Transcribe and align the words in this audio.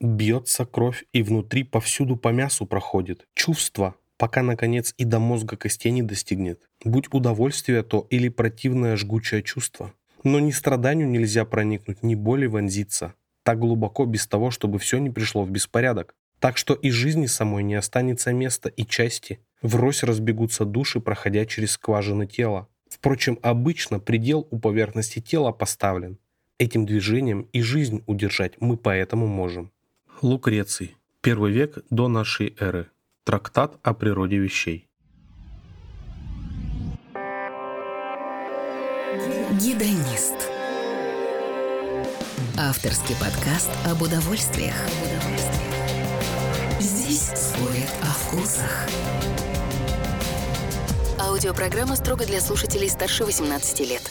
Бьется 0.00 0.64
кровь, 0.64 1.04
и 1.12 1.22
внутри 1.22 1.64
повсюду 1.64 2.16
по 2.16 2.28
мясу 2.28 2.66
проходит. 2.66 3.26
Чувство, 3.34 3.96
пока, 4.16 4.42
наконец, 4.42 4.94
и 4.96 5.04
до 5.04 5.18
мозга 5.18 5.56
костей 5.56 5.90
не 5.90 6.02
достигнет. 6.02 6.60
Будь 6.84 7.12
удовольствие 7.12 7.82
то 7.82 8.06
или 8.10 8.28
противное 8.28 8.96
жгучее 8.96 9.42
чувство. 9.42 9.92
Но 10.22 10.38
ни 10.38 10.52
страданию 10.52 11.08
нельзя 11.08 11.44
проникнуть, 11.44 12.04
ни 12.04 12.14
боли 12.14 12.46
вонзиться. 12.46 13.14
Так 13.42 13.58
глубоко 13.58 14.04
без 14.04 14.26
того, 14.28 14.52
чтобы 14.52 14.78
все 14.78 14.98
не 14.98 15.10
пришло 15.10 15.42
в 15.42 15.50
беспорядок. 15.50 16.14
Так 16.38 16.58
что 16.58 16.74
и 16.74 16.90
жизни 16.90 17.26
самой 17.26 17.64
не 17.64 17.74
останется 17.74 18.32
места 18.32 18.68
и 18.68 18.84
части. 18.84 19.40
Врозь 19.62 20.04
разбегутся 20.04 20.64
души, 20.64 21.00
проходя 21.00 21.44
через 21.44 21.72
скважины 21.72 22.28
тела. 22.28 22.68
Впрочем, 22.88 23.38
обычно 23.42 23.98
предел 23.98 24.46
у 24.52 24.60
поверхности 24.60 25.20
тела 25.20 25.50
поставлен. 25.50 26.18
Этим 26.58 26.86
движением 26.86 27.48
и 27.52 27.62
жизнь 27.62 28.04
удержать 28.06 28.60
мы 28.60 28.76
поэтому 28.76 29.26
можем. 29.26 29.72
Лукреций. 30.22 30.96
Первый 31.20 31.52
век 31.52 31.78
до 31.90 32.08
нашей 32.08 32.56
эры. 32.58 32.90
Трактат 33.24 33.78
о 33.82 33.94
природе 33.94 34.38
вещей. 34.38 34.88
Гедонист. 39.60 40.50
Авторский 42.58 43.14
подкаст 43.16 43.70
об 43.86 44.02
удовольствиях. 44.02 44.74
Здесь 46.80 47.32
спорят 47.34 47.92
о 48.02 48.06
вкусах. 48.06 48.88
Аудиопрограмма 51.20 51.96
строго 51.96 52.24
для 52.26 52.40
слушателей 52.40 52.88
старше 52.88 53.24
18 53.24 53.80
лет. 53.80 54.02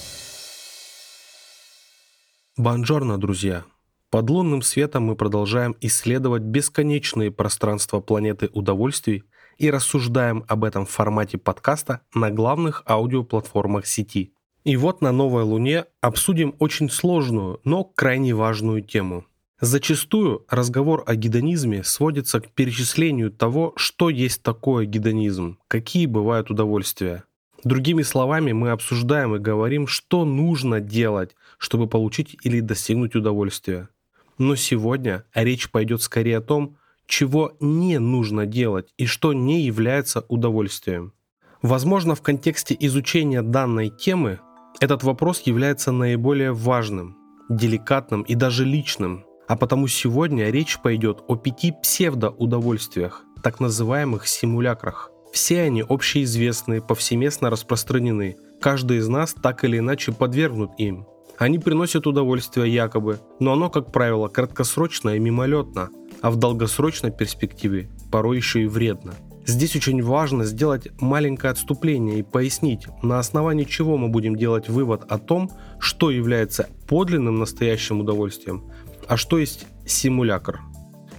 Бонжорно, 2.58 3.18
друзья! 3.18 3.64
Под 4.10 4.30
лунным 4.30 4.62
светом 4.62 5.04
мы 5.04 5.18
продолжаем 5.18 5.76
исследовать 5.82 6.42
бесконечные 6.42 7.30
пространства 7.30 8.00
планеты 8.00 8.50
удовольствий 8.54 9.26
и 9.58 9.70
рассуждаем 9.70 10.46
об 10.48 10.64
этом 10.64 10.86
в 10.86 10.90
формате 10.90 11.38
подкаста 11.38 12.00
на 12.14 12.32
главных 12.32 12.84
аудиоплатформах 12.88 13.86
сети. 13.86 14.32
И 14.64 14.78
вот 14.78 15.02
на 15.02 15.12
Новой 15.12 15.44
Луне 15.44 15.86
обсудим 16.00 16.56
очень 16.60 16.90
сложную, 16.90 17.60
но 17.66 17.84
крайне 17.84 18.34
важную 18.34 18.82
тему. 18.82 19.26
Зачастую 19.60 20.46
разговор 20.50 21.04
о 21.06 21.16
гедонизме 21.16 21.84
сводится 21.84 22.40
к 22.40 22.50
перечислению 22.52 23.30
того, 23.30 23.74
что 23.76 24.10
есть 24.10 24.42
такое 24.42 24.86
гедонизм, 24.86 25.58
какие 25.68 26.06
бывают 26.06 26.50
удовольствия. 26.50 27.26
Другими 27.66 28.04
словами, 28.04 28.54
мы 28.54 28.70
обсуждаем 28.70 29.36
и 29.36 29.40
говорим, 29.40 29.86
что 29.86 30.24
нужно 30.24 30.80
делать, 30.80 31.36
чтобы 31.58 31.88
получить 31.88 32.38
или 32.44 32.62
достигнуть 32.62 33.16
удовольствия. 33.16 33.90
Но 34.38 34.56
сегодня 34.56 35.24
речь 35.34 35.70
пойдет 35.70 36.02
скорее 36.02 36.38
о 36.38 36.42
том, 36.42 36.78
чего 37.08 37.54
не 37.60 38.00
нужно 38.00 38.46
делать 38.46 38.94
и 38.98 39.06
что 39.06 39.34
не 39.34 39.62
является 39.62 40.26
удовольствием. 40.28 41.14
Возможно, 41.62 42.16
в 42.16 42.22
контексте 42.22 42.76
изучения 42.80 43.42
данной 43.42 43.90
темы 43.90 44.40
этот 44.80 45.04
вопрос 45.04 45.42
является 45.46 45.92
наиболее 45.92 46.52
важным, 46.52 47.18
деликатным 47.50 48.22
и 48.22 48.36
даже 48.36 48.64
личным, 48.64 49.26
а 49.48 49.56
потому 49.56 49.88
сегодня 49.88 50.50
речь 50.52 50.80
пойдет 50.80 51.24
о 51.28 51.36
пяти 51.36 51.74
псевдоудовольствиях, 51.82 53.24
так 53.42 53.60
называемых 53.60 54.28
симулякрах. 54.28 55.10
Все 55.34 55.62
они 55.62 55.84
общеизвестны, 55.88 56.82
повсеместно 56.82 57.50
распространены. 57.50 58.38
Каждый 58.62 58.98
из 58.98 59.08
нас 59.08 59.34
так 59.34 59.64
или 59.64 59.80
иначе 59.80 60.12
подвергнут 60.12 60.72
им. 60.78 61.08
Они 61.38 61.60
приносят 61.60 62.08
удовольствие 62.08 62.74
якобы, 62.74 63.20
но 63.40 63.54
оно, 63.54 63.70
как 63.70 63.92
правило, 63.92 64.28
краткосрочно 64.28 65.16
и 65.16 65.20
мимолетно, 65.20 65.90
а 66.22 66.32
в 66.32 66.38
долгосрочной 66.38 67.12
перспективе 67.12 67.90
порой 68.12 68.38
еще 68.38 68.64
и 68.64 68.68
вредно. 68.68 69.14
Здесь 69.46 69.76
очень 69.76 70.02
важно 70.02 70.46
сделать 70.46 70.90
маленькое 71.00 71.52
отступление 71.52 72.20
и 72.20 72.24
пояснить, 72.24 72.88
на 73.04 73.20
основании 73.20 73.66
чего 73.66 73.98
мы 73.98 74.10
будем 74.10 74.36
делать 74.36 74.68
вывод 74.68 75.04
о 75.10 75.20
том, 75.20 75.52
что 75.80 76.10
является 76.10 76.70
подлинным 76.88 77.38
настоящим 77.38 78.02
удовольствием, 78.02 78.72
а 79.08 79.16
что 79.16 79.38
есть 79.38 79.68
симулякр. 79.86 80.60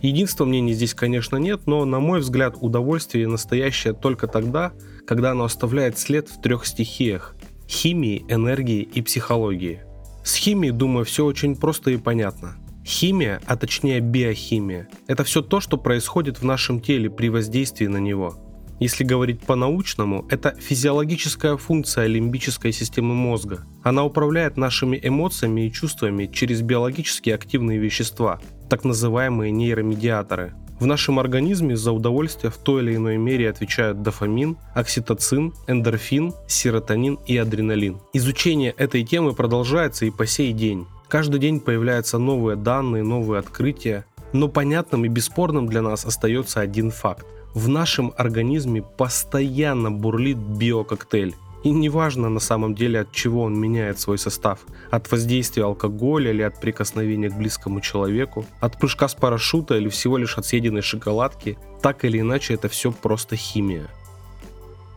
Единства 0.03 0.45
мнений 0.45 0.75
здесь, 0.75 0.95
конечно, 0.95 1.37
нет, 1.37 1.63
но, 1.67 1.85
на 1.85 2.01
мой 2.01 2.21
взгляд, 2.21 2.57
удовольствие 2.61 3.29
настоящее 3.29 3.95
только 3.95 4.27
тогда, 4.27 4.73
когда 5.07 5.31
оно 5.31 5.45
оставляет 5.45 5.97
след 5.97 6.29
в 6.29 6.41
трех 6.41 6.67
стихиях– 6.67 7.35
химии, 7.69 8.27
энергии 8.29 8.83
и 8.83 9.01
психологии– 9.01 9.83
с 10.29 10.35
химией, 10.35 10.73
думаю, 10.73 11.07
все 11.07 11.25
очень 11.25 11.57
просто 11.57 11.91
и 11.91 11.97
понятно. 11.97 12.57
Химия, 12.85 13.41
а 13.47 13.57
точнее 13.57 14.01
биохимия, 14.01 14.89
это 15.07 15.25
все 15.25 15.41
то, 15.41 15.61
что 15.61 15.79
происходит 15.79 16.41
в 16.41 16.45
нашем 16.45 16.81
теле 16.81 17.09
при 17.09 17.31
воздействии 17.31 17.87
на 17.87 17.97
него. 17.97 18.37
Если 18.79 19.05
говорить 19.05 19.41
по-научному, 19.41 20.27
это 20.31 20.55
физиологическая 20.61 21.57
функция 21.57 22.07
лимбической 22.07 22.73
системы 22.73 23.15
мозга. 23.15 23.65
Она 23.83 24.05
управляет 24.05 24.59
нашими 24.59 25.01
эмоциями 25.03 25.67
и 25.67 25.73
чувствами 25.73 26.27
через 26.27 26.61
биологически 26.61 27.31
активные 27.31 27.79
вещества, 27.79 28.39
так 28.69 28.85
называемые 28.85 29.51
нейромедиаторы– 29.51 30.53
в 30.81 30.87
нашем 30.87 31.19
организме 31.19 31.77
за 31.77 31.93
удовольствие 31.93 32.51
в 32.51 32.57
той 32.59 32.83
или 32.83 32.97
иной 32.97 33.17
мере 33.17 33.51
отвечают 33.51 34.03
дофамин, 34.03 34.57
окситоцин, 34.75 35.53
эндорфин, 35.67 36.33
серотонин 36.47 37.19
и 37.27 37.37
адреналин. 37.37 37.99
Изучение 38.13 38.73
этой 38.77 39.05
темы 39.05 39.35
продолжается 39.35 40.07
и 40.07 40.11
по 40.11 40.27
сей 40.27 40.53
день. 40.53 40.87
Каждый 41.09 41.41
день 41.41 41.61
появляются 41.61 42.19
новые 42.19 42.57
данные, 42.57 43.03
новые 43.03 43.41
открытия. 43.41 44.05
Но 44.33 44.49
понятным 44.49 45.05
и 45.05 45.09
бесспорным 45.09 45.67
для 45.67 45.81
нас 45.81 46.05
остается 46.05 46.61
один 46.61 46.91
факт. 46.91 47.27
В 47.55 47.69
нашем 47.69 48.13
организме 48.17 48.83
постоянно 48.83 49.91
бурлит 49.91 50.37
биококтейль. 50.37 51.35
И 51.65 51.71
неважно 51.71 52.29
на 52.29 52.41
самом 52.41 52.75
деле 52.75 53.01
от 53.01 53.13
чего 53.13 53.43
он 53.43 53.59
меняет 53.59 53.99
свой 53.99 54.19
состав. 54.19 54.61
От 54.91 55.11
воздействия 55.11 55.65
алкоголя 55.65 56.31
или 56.31 56.43
от 56.43 56.61
прикосновения 56.61 57.31
к 57.31 57.37
близкому 57.37 57.81
человеку, 57.81 58.47
от 58.61 58.79
прыжка 58.79 59.09
с 59.09 59.15
парашюта 59.15 59.77
или 59.77 59.89
всего 59.89 60.19
лишь 60.19 60.39
от 60.39 60.47
съеденной 60.47 60.83
шоколадки. 60.83 61.59
Так 61.83 62.05
или 62.05 62.21
иначе 62.21 62.55
это 62.55 62.69
все 62.69 62.93
просто 62.93 63.37
химия. 63.37 63.89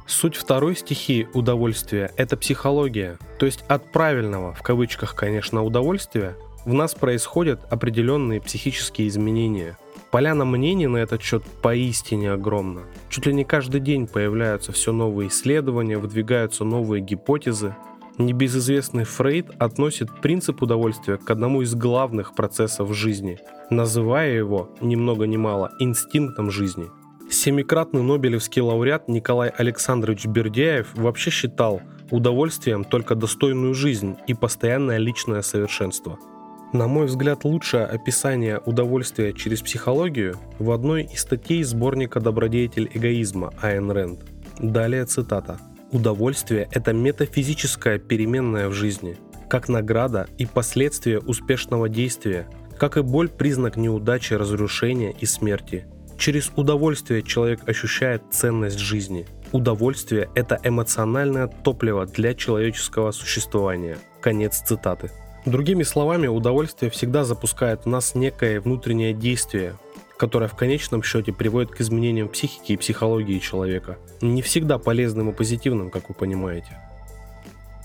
Суть 0.06 0.36
второй 0.36 0.76
стихии 0.76 1.28
удовольствия– 1.34 2.12
это 2.18 2.36
психология. 2.36 3.18
То 3.40 3.46
есть 3.46 3.64
от 3.68 3.92
правильного, 3.92 4.54
в 4.54 4.62
кавычках, 4.62 5.16
конечно, 5.16 5.64
удовольствия 5.64 6.36
в 6.66 6.74
нас 6.74 6.94
происходят 6.94 7.62
определенные 7.72 8.42
психические 8.42 9.08
изменения– 9.08 9.78
Поляна 10.12 10.44
мнений 10.44 10.88
на 10.88 10.98
этот 10.98 11.22
счет 11.22 11.44
поистине 11.62 12.34
огромна. 12.34 12.82
Чуть 13.10 13.28
ли 13.28 13.34
не 13.34 13.46
каждый 13.46 13.80
день 13.80 14.08
появляются 14.08 14.74
все 14.74 14.92
новые 14.92 15.30
исследования, 15.30 15.98
выдвигаются 15.98 16.66
новые 16.66 17.02
гипотезы. 17.02 17.78
Небезызвестный 18.18 19.06
Фрейд 19.06 19.52
относит 19.58 20.10
принцип 20.22 20.62
удовольствия 20.62 21.16
к 21.16 21.32
одному 21.32 21.62
из 21.62 21.74
главных 21.76 22.36
процессов 22.36 22.94
жизни, 22.94 23.40
называя 23.70 24.34
его, 24.34 24.70
ни 24.82 24.98
много 24.98 25.28
ни 25.28 25.38
мало, 25.38 25.72
инстинктом 25.80 26.52
жизни. 26.52 26.90
Семикратный 27.30 28.04
нобелевский 28.04 28.62
лауреат 28.62 29.08
Николай 29.08 29.48
Александрович 29.48 30.26
Бердяев 30.26 30.90
вообще 30.94 31.32
считал 31.32 31.82
удовольствием 32.10 32.84
только 32.84 33.16
достойную 33.16 33.74
жизнь 33.74 34.18
и 34.28 34.34
постоянное 34.34 34.98
личное 34.98 35.42
совершенство– 35.42 36.20
на 36.74 36.88
мой 36.88 37.08
взгляд, 37.08 37.44
лучшее 37.44 37.86
описание 37.86 38.60
удовольствия 38.66 39.34
через 39.34 39.62
психологию 39.62 40.38
в 40.58 40.72
одной 40.72 41.04
из 41.04 41.22
статей 41.22 41.64
сборника 41.64 42.20
«Добродетель 42.22 42.90
эгоизма» 42.94 43.54
Айн 43.62 43.92
Рэнд. 43.92 44.22
Далее 44.60 45.06
цитата. 45.06 45.60
«Удовольствие– 45.92 46.70
это 46.72 46.94
метафизическая 46.94 48.00
переменная 48.00 48.70
в 48.70 48.74
жизни, 48.74 49.18
как 49.50 49.68
награда 49.68 50.28
и 50.38 50.46
последствие 50.46 51.20
успешного 51.20 51.90
действия, 51.90 52.48
как 52.78 52.96
и 52.96 53.02
боль– 53.02 53.28
признак 53.38 53.76
неудачи, 53.76 54.34
разрушения 54.34 55.14
и 55.20 55.26
смерти. 55.26 55.86
Через 56.18 56.52
удовольствие 56.56 57.22
человек 57.24 57.68
ощущает 57.68 58.24
ценность 58.32 58.80
жизни. 58.80 59.26
Удовольствие– 59.52 60.30
это 60.36 60.58
эмоциональное 60.64 61.48
топливо 61.48 62.06
для 62.06 62.34
человеческого 62.34 63.12
существования». 63.12 63.98
Конец 64.22 64.62
цитаты. 64.62 65.12
Другими 65.46 65.82
словами, 65.82 66.28
удовольствие 66.28 66.92
всегда 66.92 67.24
запускает 67.24 67.86
в 67.86 67.88
нас 67.88 68.14
некое 68.14 68.62
внутреннее 68.62 69.12
действие, 69.12 69.76
которое 70.18 70.48
в 70.48 70.56
конечном 70.56 71.02
счете 71.02 71.34
приводит 71.34 71.72
к 71.72 71.82
изменениям 71.82 72.30
психики 72.30 72.74
и 72.74 72.78
психологии 72.78 73.40
человека. 73.40 73.98
Не 74.22 74.44
всегда 74.44 74.78
полезным 74.78 75.32
и 75.32 75.34
позитивным, 75.34 75.90
как 75.90 76.10
вы 76.10 76.16
понимаете. 76.16 76.78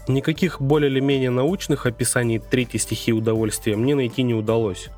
Никаких 0.07 0.61
более 0.61 0.91
или 0.91 1.01
менее 1.01 1.31
научных 1.31 1.87
описаний 1.87 2.39
третьей 2.39 2.79
стихии 2.79 3.13
удовольствия 3.13 3.75
мне 3.75 3.95
найти 3.95 4.23
не 4.23 4.35
удалось. 4.35 4.91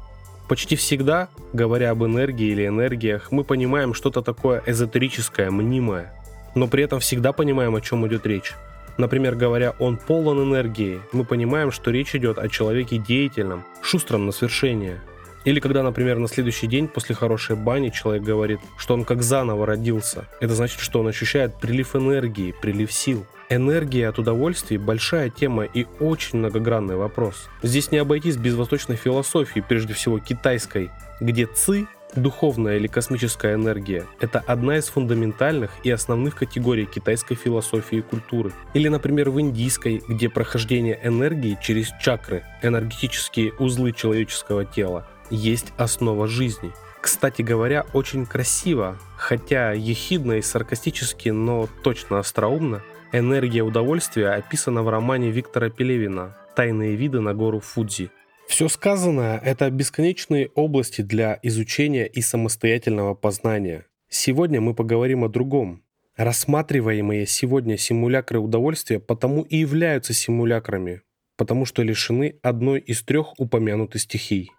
Почти 0.48 0.74
всегда, 0.74 1.28
говоря 1.52 1.92
об 1.92 2.02
энергии 2.04 2.48
или 2.48 2.66
энергиях, 2.66 3.30
мы 3.30 3.44
понимаем 3.44 3.94
что-то 3.94 4.20
такое 4.20 4.64
эзотерическое, 4.66 5.50
мнимое, 5.52 6.12
но 6.56 6.66
при 6.66 6.82
этом 6.82 6.98
всегда 6.98 7.32
понимаем, 7.32 7.76
о 7.76 7.80
чем 7.80 8.04
идет 8.08 8.26
речь. 8.26 8.54
Например, 8.98 9.36
говоря 9.36 9.74
«он 9.78 9.96
полон 9.96 10.42
энергии», 10.42 11.00
мы 11.12 11.24
понимаем, 11.24 11.70
что 11.70 11.92
речь 11.92 12.16
идет 12.16 12.36
о 12.36 12.48
человеке 12.48 12.98
деятельном, 12.98 13.64
шустром 13.80 14.26
на 14.26 14.32
свершение. 14.32 15.00
Или 15.44 15.60
когда, 15.60 15.84
например, 15.84 16.18
на 16.18 16.26
следующий 16.26 16.66
день 16.66 16.88
после 16.88 17.14
хорошей 17.14 17.54
бани 17.54 17.90
человек 17.90 18.24
говорит, 18.24 18.58
что 18.76 18.94
он 18.94 19.04
как 19.04 19.22
заново 19.22 19.66
родился. 19.66 20.26
Это 20.40 20.54
значит, 20.54 20.80
что 20.80 20.98
он 20.98 21.06
ощущает 21.06 21.54
прилив 21.60 21.94
энергии, 21.94 22.52
прилив 22.60 22.92
сил. 22.92 23.24
Энергия 23.48 24.08
от 24.08 24.18
удовольствия– 24.18 24.78
большая 24.78 25.30
тема 25.30 25.64
и 25.64 25.86
очень 26.00 26.40
многогранный 26.40 26.96
вопрос. 26.96 27.48
Здесь 27.62 27.92
не 27.92 27.98
обойтись 27.98 28.36
без 28.36 28.56
восточной 28.56 28.96
философии, 28.96 29.64
прежде 29.66 29.94
всего 29.94 30.18
китайской, 30.18 30.90
где 31.20 31.46
ци 31.46 31.86
Духовная 32.18 32.78
или 32.78 32.88
космическая 32.88 33.54
энергия– 33.54 34.04
это 34.20 34.40
одна 34.40 34.78
из 34.78 34.88
фундаментальных 34.88 35.70
и 35.84 35.90
основных 35.90 36.34
категорий 36.34 36.84
китайской 36.84 37.36
философии 37.36 37.98
и 37.98 38.02
культуры. 38.02 38.50
Или, 38.74 38.88
например, 38.88 39.30
в 39.30 39.40
индийской, 39.40 40.02
где 40.08 40.28
прохождение 40.28 40.98
энергии 41.00 41.56
через 41.62 41.92
чакры, 42.00 42.42
энергетические 42.60 43.52
узлы 43.60 43.92
человеческого 43.92 44.64
тела, 44.64 45.06
есть 45.30 45.72
основа 45.76 46.26
жизни. 46.26 46.72
Кстати 47.00 47.42
говоря, 47.42 47.86
очень 47.92 48.26
красиво, 48.26 48.98
хотя 49.16 49.70
ехидно 49.70 50.32
и 50.32 50.42
саркастически, 50.42 51.28
но 51.28 51.68
точно 51.84 52.18
остроумно, 52.18 52.82
энергия 53.12 53.62
удовольствия 53.62 54.30
описана 54.30 54.82
в 54.82 54.88
романе 54.88 55.30
Виктора 55.30 55.70
Пелевина 55.70 56.36
«Тайные 56.56 56.96
виды 56.96 57.20
на 57.20 57.32
гору 57.32 57.60
Фудзи», 57.60 58.10
все 58.48 58.66
сказанное– 58.68 59.38
это 59.44 59.70
бесконечные 59.70 60.48
области 60.54 61.02
для 61.02 61.38
изучения 61.42 62.06
и 62.06 62.22
самостоятельного 62.22 63.14
познания. 63.14 63.84
Сегодня 64.08 64.60
мы 64.62 64.74
поговорим 64.74 65.22
о 65.22 65.28
другом. 65.28 65.82
Рассматриваемые 66.16 67.26
сегодня 67.26 67.76
симулякры 67.76 68.40
удовольствия 68.40 69.00
потому 69.00 69.42
и 69.42 69.58
являются 69.58 70.14
симулякрами, 70.14 71.02
потому 71.36 71.66
что 71.66 71.82
лишены 71.82 72.36
одной 72.42 72.80
из 72.80 73.02
трех 73.02 73.38
упомянутых 73.38 74.00
стихий. 74.00 74.50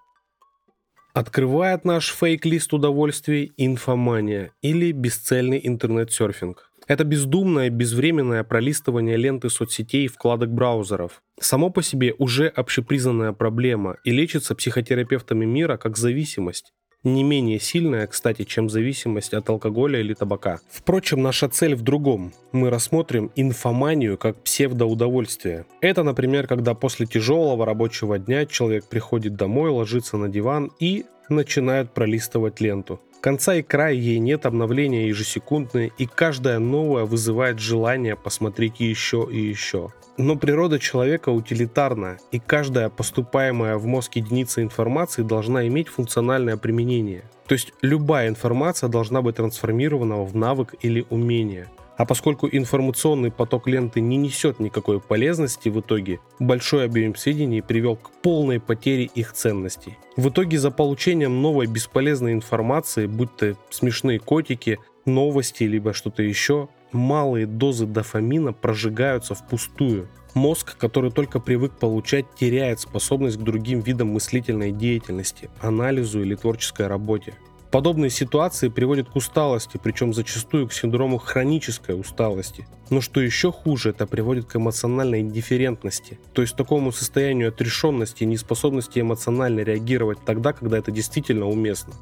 Открывает 1.13 1.83
наш 1.83 2.13
фейк-лист 2.13 2.71
удовольствий 2.71 3.51
инфомания 3.57 4.53
или 4.62 4.92
бесцельный 4.92 5.59
интернет-серфинг. 5.63 6.69
Это 6.89 7.03
бездумное, 7.03 7.69
безвременное 7.69 8.44
пролистывание 8.44 9.15
ленты 9.15 9.51
соцсетей 9.51 10.06
и 10.06 10.07
вкладок 10.07 10.50
браузеров. 10.51 11.21
Само 11.39 11.69
по 11.69 11.83
себе 11.83 12.15
уже 12.18 12.47
общепризнанная 12.47 13.31
проблема 13.31 13.97
и 14.03 14.12
лечится 14.12 14.56
психотерапевтами 14.56 15.45
мира 15.45 15.77
как 15.77 15.97
зависимость. 15.97 16.74
Не 17.03 17.24
менее 17.24 17.59
сильная, 17.59 18.07
кстати, 18.07 18.44
чем 18.44 18.69
зависимость 18.71 19.36
от 19.36 19.47
алкоголя 19.50 20.00
или 20.00 20.15
табака. 20.15 20.59
Впрочем, 20.71 21.21
наша 21.21 21.47
цель 21.47 21.75
в 21.75 21.83
другом. 21.83 22.33
Мы 22.53 22.71
рассмотрим 22.71 23.31
инфоманию 23.35 24.18
как 24.18 24.42
псевдоудовольствие. 24.44 25.68
Это, 25.81 26.01
например, 26.01 26.47
когда 26.47 26.74
после 26.74 27.06
тяжелого 27.06 27.68
рабочего 27.68 28.18
дня 28.18 28.47
человек 28.47 28.89
приходит 28.89 29.35
домой, 29.35 29.69
ложится 29.69 30.18
на 30.18 30.27
диван 30.27 30.71
и 30.80 31.06
начинает 31.30 31.94
пролистывать 31.94 32.59
ленту. 32.59 33.00
Конца 33.21 33.56
и 33.56 33.62
края 33.62 33.94
ей 33.94 34.18
нет, 34.19 34.45
обновления 34.45 35.07
ежесекундные, 35.07 35.92
и 35.98 36.06
каждая 36.06 36.60
новая 36.60 37.04
вызывает 37.04 37.60
желание 37.60 38.16
посмотреть 38.16 38.80
еще 38.80 39.27
и 39.30 39.38
еще. 39.38 39.89
Но 40.18 40.38
природа 40.38 40.80
человека 40.80 41.30
утилитарна, 41.30 42.18
и 42.31 42.39
каждая 42.39 42.89
поступаемая 42.89 43.77
в 43.77 43.86
мозг 43.86 44.16
единица 44.16 44.62
информации 44.62 45.24
должна 45.24 45.68
иметь 45.68 45.89
функциональное 45.89 46.56
применение. 46.56 47.24
То 47.45 47.54
есть 47.54 47.74
любая 47.81 48.30
информация 48.30 48.88
должна 48.89 49.21
быть 49.21 49.36
трансформирована 49.36 50.24
в 50.24 50.36
навык 50.36 50.75
или 50.81 51.06
умение. 51.10 51.68
А 52.00 52.06
поскольку 52.06 52.48
информационный 52.50 53.30
поток 53.30 53.68
ленты 53.68 54.00
не 54.00 54.16
несет 54.16 54.62
никакой 54.62 55.01
полезности 55.01 55.68
в 55.68 55.81
итоге, 55.81 56.22
большой 56.40 56.86
объем 56.86 57.13
сведений 57.13 57.62
привел 57.62 57.98
к 57.98 58.10
полной 58.22 58.62
потере 58.62 59.04
их 59.04 59.34
ценностей. 59.34 59.98
В 60.16 60.30
итоге 60.30 60.57
за 60.60 60.72
получением 60.72 61.42
новой 61.42 61.68
бесполезной 61.68 62.31
информации, 62.31 63.06
будь 63.06 63.36
то 63.36 63.57
смешные 63.69 64.18
котики, 64.18 64.80
новости, 65.06 65.66
либо 65.66 65.92
что-то 65.92 66.24
еще, 66.24 66.69
малые 66.94 67.46
дозы 67.46 67.86
дофамина 67.86 68.54
прожигаются 68.54 69.36
впустую. 69.36 70.07
Мозг, 70.34 70.78
который 70.78 71.12
только 71.12 71.42
привык 71.42 71.74
получать, 71.74 72.28
теряет 72.40 72.80
способность 72.80 73.38
к 73.38 73.44
другим 73.44 73.81
видам 73.81 74.07
мыслительной 74.13 74.72
деятельности, 74.72 75.50
анализу 75.60 76.22
или 76.22 76.36
творческой 76.36 76.88
работе. 76.88 77.34
Подобные 77.71 78.10
ситуации 78.10 78.68
приводят 78.68 79.10
к 79.10 79.16
усталости, 79.16 79.80
причем 79.81 80.12
зачастую 80.12 80.68
к 80.68 80.74
синдрому 80.74 81.19
хронической 81.19 82.00
усталости. 82.00 82.68
Но 82.89 83.00
что 83.00 83.21
еще 83.21 83.51
хуже, 83.51 83.92
это 83.92 84.07
приводит 84.07 84.45
к 84.45 84.56
эмоциональной 84.56 85.19
индифферентности, 85.19 86.18
то 86.33 86.42
есть 86.42 86.56
такому 86.56 86.92
состоянию 86.92 87.50
отрешенности 87.50 88.24
и 88.24 88.25
неспособности 88.25 89.00
эмоционально 89.00 89.60
реагировать 89.60 90.18
тогда, 90.25 90.51
когда 90.51 90.80
это 90.80 90.89
действительно 90.89 91.48
уместно. 91.48 91.94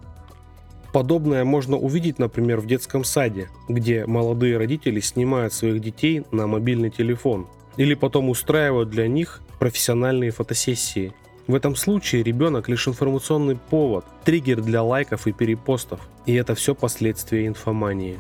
Подобное 0.94 1.44
можно 1.44 1.76
увидеть, 1.76 2.18
например, 2.18 2.62
в 2.62 2.66
детском 2.66 3.04
саде, 3.04 3.50
где 3.68 4.06
молодые 4.06 4.58
родители 4.58 5.02
снимают 5.02 5.52
своих 5.52 5.82
детей 5.82 6.24
на 6.32 6.48
мобильный 6.48 6.90
телефон 6.90 7.46
или 7.76 7.94
потом 7.94 8.30
устраивают 8.30 8.90
для 8.90 9.10
них 9.10 9.42
профессиональные 9.60 10.32
фотосессии– 10.32 11.14
в 11.48 11.56
этом 11.56 11.76
случае 11.76 12.24
ребенок 12.24 12.68
лишь 12.70 12.88
информационный 12.88 13.56
повод, 13.56 14.06
триггер 14.24 14.62
для 14.62 14.84
лайков 14.84 15.28
и 15.28 15.32
перепостов, 15.32 16.02
и 16.26 16.34
это 16.34 16.56
все 16.56 16.76
последствия 16.76 17.48
инфомании. 17.48 18.20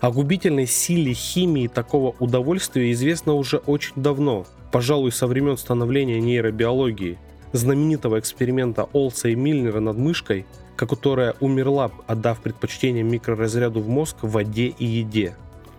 О 0.00 0.10
губительной 0.10 0.66
силе 0.66 1.12
химии 1.12 1.66
такого 1.66 2.14
удовольствия 2.18 2.90
известно 2.92 3.34
уже 3.34 3.58
очень 3.58 3.94
давно, 3.96 4.46
пожалуй, 4.72 5.12
со 5.12 5.26
времен 5.26 5.56
становления 5.56 6.20
нейробиологии, 6.20 7.18
знаменитого 7.52 8.18
эксперимента 8.18 8.88
Олса 8.92 9.28
и 9.28 9.34
Мильнера 9.34 9.80
над 9.80 9.96
мышкой, 9.96 10.46
которая 10.76 11.36
умерла, 11.40 11.90
отдав 12.06 12.40
предпочтение 12.40 13.02
микроразряду 13.02 13.80
в 13.80 13.88
мозг, 13.88 14.16
воде 14.22 14.66
и 14.66 14.84
еде. 14.84 15.36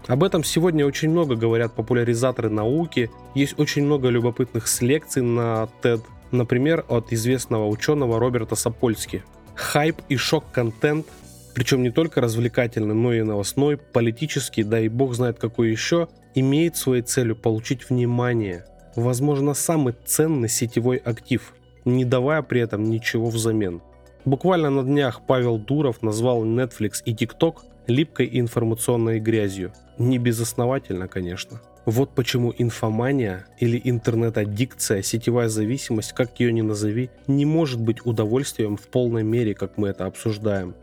Об 0.07 0.24
этом 0.24 0.44
сегодня 0.44 0.86
очень 0.86 1.09
много 1.09 1.36
говорят 1.36 1.74
популяризаторы 1.74 2.50
науки, 2.50 3.09
есть 3.33 3.59
очень 3.59 3.83
много 3.86 4.09
любопытных 4.09 4.65
лекций 4.81 5.24
на 5.24 5.68
TED, 5.81 6.01
Например, 6.31 6.86
от 6.88 7.13
известного 7.13 7.68
ученого 7.68 8.19
Роберта 8.19 8.56
Сапольски. 8.56 9.24
Хайп 9.56 10.01
и 10.10 10.18
шок-контент, 10.18 11.06
причем 11.54 11.83
не 11.83 11.92
только 11.92 12.19
развлекательный, 12.19 12.95
но 12.95 13.13
и 13.13 13.22
новостной, 13.22 13.77
политический, 13.77 14.63
да 14.63 14.80
и 14.80 14.89
бог 14.89 15.13
знает 15.13 15.39
какой 15.39 15.72
еще, 15.72 16.10
имеет 16.33 16.75
своей 16.75 17.01
целью 17.01 17.36
получить 17.36 17.89
внимание. 17.89 18.66
Возможно, 18.95 19.54
самый 19.54 19.95
ценный 20.06 20.50
сетевой 20.50 20.98
актив, 20.98 21.54
не 21.86 22.04
давая 22.04 22.42
при 22.42 22.62
этом 22.62 22.83
ничего 22.83 23.30
взамен. 23.30 23.81
Буквально 24.25 24.69
на 24.69 24.83
днях 24.83 25.22
Павел 25.25 25.57
Дуров 25.57 26.01
назвал 26.01 26.44
Netflix 26.44 27.01
и 27.06 27.13
TikTok 27.13 27.58
липкой 27.88 28.30
информационной 28.32 29.20
грязью. 29.20 29.74
Не 29.98 30.18
безосновательно, 30.18 31.08
конечно. 31.08 31.62
Вот 31.86 32.15
почему 32.15 32.54
инфомания 32.58 33.46
или 33.60 33.80
интернет-аддикция, 33.84 35.04
сетевая 35.04 35.50
зависимость, 35.50 36.13
как 36.13 36.39
ее 36.39 36.51
ни 36.51 36.62
назови, 36.62 37.12
не 37.27 37.46
может 37.46 37.80
быть 37.80 38.04
удовольствием 38.06 38.75
в 38.75 38.88
полной 38.88 39.24
мере, 39.24 39.54
как 39.54 39.77
мы 39.77 39.89
это 39.89 40.08
обсуждаем. 40.08 40.74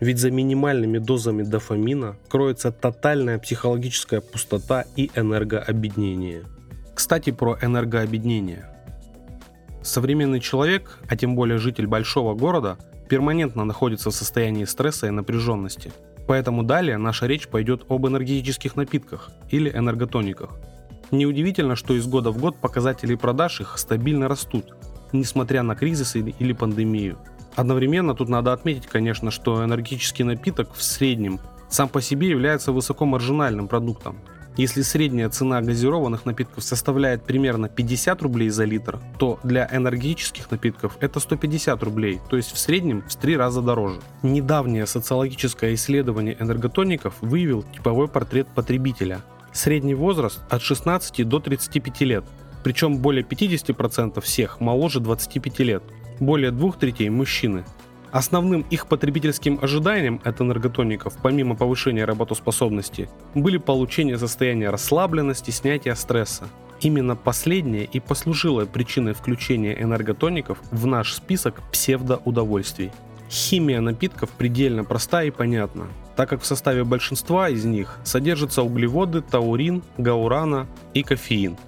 Ведь 0.00 0.18
за 0.18 0.30
минимальными 0.32 0.98
дозами 0.98 1.44
дофамина 1.44 2.16
кроется 2.28 2.72
тотальная 2.72 3.38
психологическая 3.38 4.20
пустота 4.20 4.84
и 4.96 5.10
энергообеднение. 5.14 6.42
Кстати, 6.94 7.30
про 7.30 7.56
энергообеднение. 7.62 8.68
Современный 9.82 10.40
человек, 10.40 10.98
а 11.08 11.16
тем 11.16 11.36
более 11.36 11.58
житель 11.58 11.86
большого 11.86 12.34
города, 12.34 12.78
перманентно 13.08 13.64
находится 13.64 14.10
в 14.10 14.14
состоянии 14.14 14.64
стресса 14.64 15.06
и 15.06 15.10
напряженности– 15.10 15.92
Поэтому 16.28 16.62
далее 16.62 16.98
наша 16.98 17.26
речь 17.26 17.48
пойдет 17.48 17.86
об 17.88 18.06
энергетических 18.06 18.76
напитках 18.76 19.30
или 19.50 19.70
энерготониках. 19.70 20.50
Неудивительно, 21.10 21.74
что 21.74 21.94
из 21.94 22.06
года 22.06 22.30
в 22.32 22.38
год 22.38 22.58
показатели 22.58 23.14
продаж 23.14 23.62
их 23.62 23.78
стабильно 23.78 24.28
растут, 24.28 24.74
несмотря 25.12 25.62
на 25.62 25.74
кризисы 25.74 26.20
или 26.20 26.52
пандемию. 26.52 27.16
Одновременно 27.56 28.14
тут 28.14 28.28
надо 28.28 28.52
отметить, 28.52 28.86
конечно, 28.86 29.30
что 29.30 29.64
энергетический 29.64 30.22
напиток 30.22 30.74
в 30.74 30.82
среднем 30.82 31.40
сам 31.70 31.88
по 31.88 32.02
себе 32.02 32.28
является 32.28 32.72
высокомаржинальным 32.72 33.66
продуктом, 33.66 34.18
если 34.58 34.82
средняя 34.82 35.30
цена 35.30 35.62
газированных 35.62 36.26
напитков 36.26 36.64
составляет 36.64 37.22
примерно 37.22 37.68
50 37.68 38.20
рублей 38.22 38.48
за 38.50 38.64
литр, 38.64 38.98
то 39.16 39.38
для 39.44 39.68
энергетических 39.72 40.50
напитков 40.50 40.98
это 41.00 41.20
150 41.20 41.80
рублей, 41.84 42.20
то 42.28 42.36
есть 42.36 42.52
в 42.52 42.58
среднем 42.58 43.02
в 43.08 43.14
3 43.14 43.36
раза 43.36 43.62
дороже. 43.62 44.00
Недавнее 44.24 44.86
социологическое 44.86 45.74
исследование 45.74 46.36
энерготоников 46.40 47.14
выявил 47.20 47.62
типовой 47.62 48.08
портрет 48.08 48.48
потребителя. 48.52 49.22
Средний 49.52 49.94
возраст 49.94 50.40
от 50.50 50.60
16 50.60 51.26
до 51.26 51.38
35 51.38 52.00
лет, 52.00 52.24
причем 52.64 52.98
более 52.98 53.24
50% 53.24 54.20
всех 54.20 54.60
моложе 54.60 54.98
25 54.98 55.60
лет, 55.60 55.84
более 56.18 56.50
двух 56.50 56.78
третей 56.78 57.08
мужчины, 57.10 57.64
Основным 58.10 58.62
их 58.70 58.86
потребительским 58.86 59.58
ожиданием 59.60 60.20
от 60.24 60.40
энерготоников, 60.40 61.14
помимо 61.22 61.54
повышения 61.54 62.04
работоспособности, 62.04 63.08
были 63.34 63.58
получение 63.58 64.18
состояния 64.18 64.70
расслабленности, 64.70 65.50
снятия 65.50 65.94
стресса. 65.94 66.48
Именно 66.80 67.16
последнее 67.16 67.84
и 67.84 68.00
послужило 68.00 68.64
причиной 68.64 69.12
включения 69.12 69.80
энерготоников 69.80 70.58
в 70.70 70.86
наш 70.86 71.14
список 71.14 71.60
псевдоудовольствий. 71.70 72.92
Химия 73.28 73.80
напитков 73.80 74.30
предельно 74.30 74.84
проста 74.84 75.22
и 75.24 75.30
понятна, 75.30 75.88
так 76.16 76.30
как 76.30 76.40
в 76.40 76.46
составе 76.46 76.84
большинства 76.84 77.50
из 77.50 77.64
них 77.66 77.98
содержатся 78.04 78.62
углеводы, 78.62 79.20
таурин, 79.20 79.82
гаурана 79.98 80.66
и 80.94 81.02
кофеин. 81.02 81.58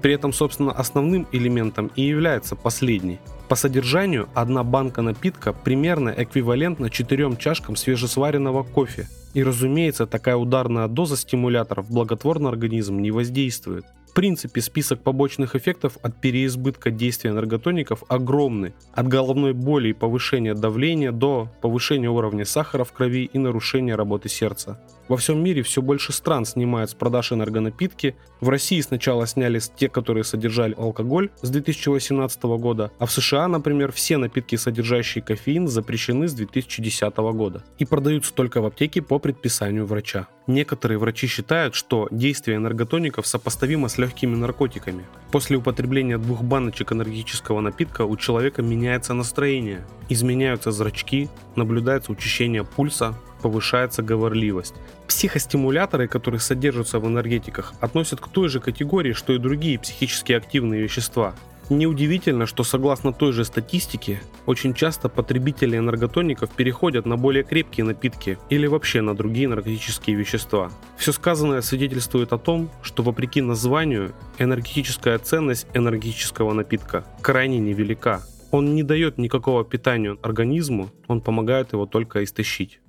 При 0.00 0.12
этом, 0.12 0.32
собственно, 0.32 0.70
основным 0.70 1.26
элементом 1.32 1.90
и 1.96 2.02
является 2.02 2.54
последний. 2.54 3.18
По 3.48 3.56
содержанию 3.56 4.28
одна 4.34 4.62
банка 4.62 5.00
напитка 5.00 5.52
примерно 5.52 6.12
эквивалентна 6.16 6.90
4 6.90 7.36
чашкам 7.36 7.76
свежесваренного 7.76 8.62
кофе. 8.62 9.08
И 9.34 9.42
разумеется, 9.42 10.06
такая 10.06 10.36
ударная 10.36 10.88
доза 10.88 11.16
стимуляторов 11.16 11.90
благотворно 11.90 12.50
организм 12.50 12.98
не 12.98 13.10
воздействует 13.10 13.86
принципе, 14.18 14.60
список 14.60 15.00
побочных 15.00 15.54
эффектов 15.54 15.96
от 16.02 16.20
переизбытка 16.20 16.90
действия 16.90 17.30
энерготоников 17.30 18.02
огромный. 18.08 18.74
От 18.92 19.06
головной 19.06 19.52
боли 19.52 19.90
и 19.90 19.92
повышения 19.92 20.54
давления 20.54 21.12
до 21.12 21.48
повышения 21.60 22.10
уровня 22.10 22.44
сахара 22.44 22.82
в 22.82 22.90
крови 22.90 23.30
и 23.32 23.38
нарушения 23.38 23.94
работы 23.94 24.28
сердца. 24.28 24.80
Во 25.08 25.16
всем 25.16 25.42
мире 25.42 25.62
все 25.62 25.80
больше 25.80 26.12
стран 26.12 26.44
снимают 26.44 26.90
с 26.90 26.94
продаж 26.94 27.32
энергонапитки. 27.32 28.14
В 28.40 28.50
России 28.50 28.80
сначала 28.82 29.26
сняли 29.26 29.58
те, 29.74 29.88
которые 29.88 30.22
содержали 30.22 30.74
алкоголь 30.76 31.30
с 31.40 31.48
2018 31.48 32.42
года, 32.42 32.92
а 32.98 33.06
в 33.06 33.10
США, 33.10 33.48
например, 33.48 33.90
все 33.90 34.18
напитки, 34.18 34.56
содержащие 34.56 35.24
кофеин, 35.24 35.66
запрещены 35.66 36.28
с 36.28 36.34
2010 36.34 37.16
года 37.16 37.64
и 37.78 37.86
продаются 37.86 38.34
только 38.34 38.60
в 38.60 38.66
аптеке 38.66 39.00
по 39.00 39.18
предписанию 39.18 39.86
врача. 39.86 40.28
Некоторые 40.46 40.98
врачи 40.98 41.26
считают, 41.26 41.74
что 41.74 42.08
действие 42.10 42.58
энерготоников 42.58 43.26
сопоставимо 43.26 43.88
с 43.88 43.96
легкими 43.98 44.34
наркотиками. 44.34 45.04
После 45.30 45.56
употребления 45.56 46.18
двух 46.18 46.42
баночек 46.42 46.92
энергетического 46.92 47.60
напитка 47.60 48.02
у 48.02 48.16
человека 48.16 48.62
меняется 48.62 49.14
настроение, 49.14 49.86
изменяются 50.08 50.70
зрачки, 50.70 51.28
наблюдается 51.56 52.12
учащение 52.12 52.64
пульса, 52.64 53.14
повышается 53.42 54.02
говорливость. 54.02 54.74
Психостимуляторы, 55.06 56.08
которые 56.08 56.40
содержатся 56.40 56.98
в 56.98 57.06
энергетиках, 57.06 57.74
относят 57.80 58.20
к 58.20 58.28
той 58.28 58.48
же 58.48 58.60
категории, 58.60 59.12
что 59.12 59.32
и 59.32 59.38
другие 59.38 59.78
психически 59.78 60.32
активные 60.32 60.82
вещества. 60.82 61.34
Неудивительно, 61.70 62.46
что 62.46 62.64
согласно 62.64 63.12
той 63.12 63.32
же 63.32 63.44
статистике, 63.44 64.22
очень 64.46 64.72
часто 64.72 65.10
потребители 65.10 65.76
энерготоников 65.76 66.50
переходят 66.50 67.04
на 67.04 67.18
более 67.18 67.44
крепкие 67.44 67.84
напитки 67.84 68.38
или 68.48 68.66
вообще 68.66 69.02
на 69.02 69.14
другие 69.14 69.48
наркотические 69.48 70.16
вещества. 70.16 70.70
Все 70.96 71.12
сказанное 71.12 71.60
свидетельствует 71.60 72.32
о 72.32 72.38
том, 72.38 72.70
что 72.82 73.02
вопреки 73.02 73.42
названию, 73.42 74.12
энергетическая 74.38 75.18
ценность 75.18 75.66
энергетического 75.74 76.54
напитка 76.54 77.04
крайне 77.20 77.58
невелика. 77.58 78.22
Он 78.50 78.74
не 78.74 78.82
дает 78.82 79.18
никакого 79.18 79.62
питания 79.62 80.16
организму, 80.22 80.88
он 81.06 81.20
помогает 81.20 81.74
его 81.74 81.84
только 81.84 82.24
истощить. 82.24 82.80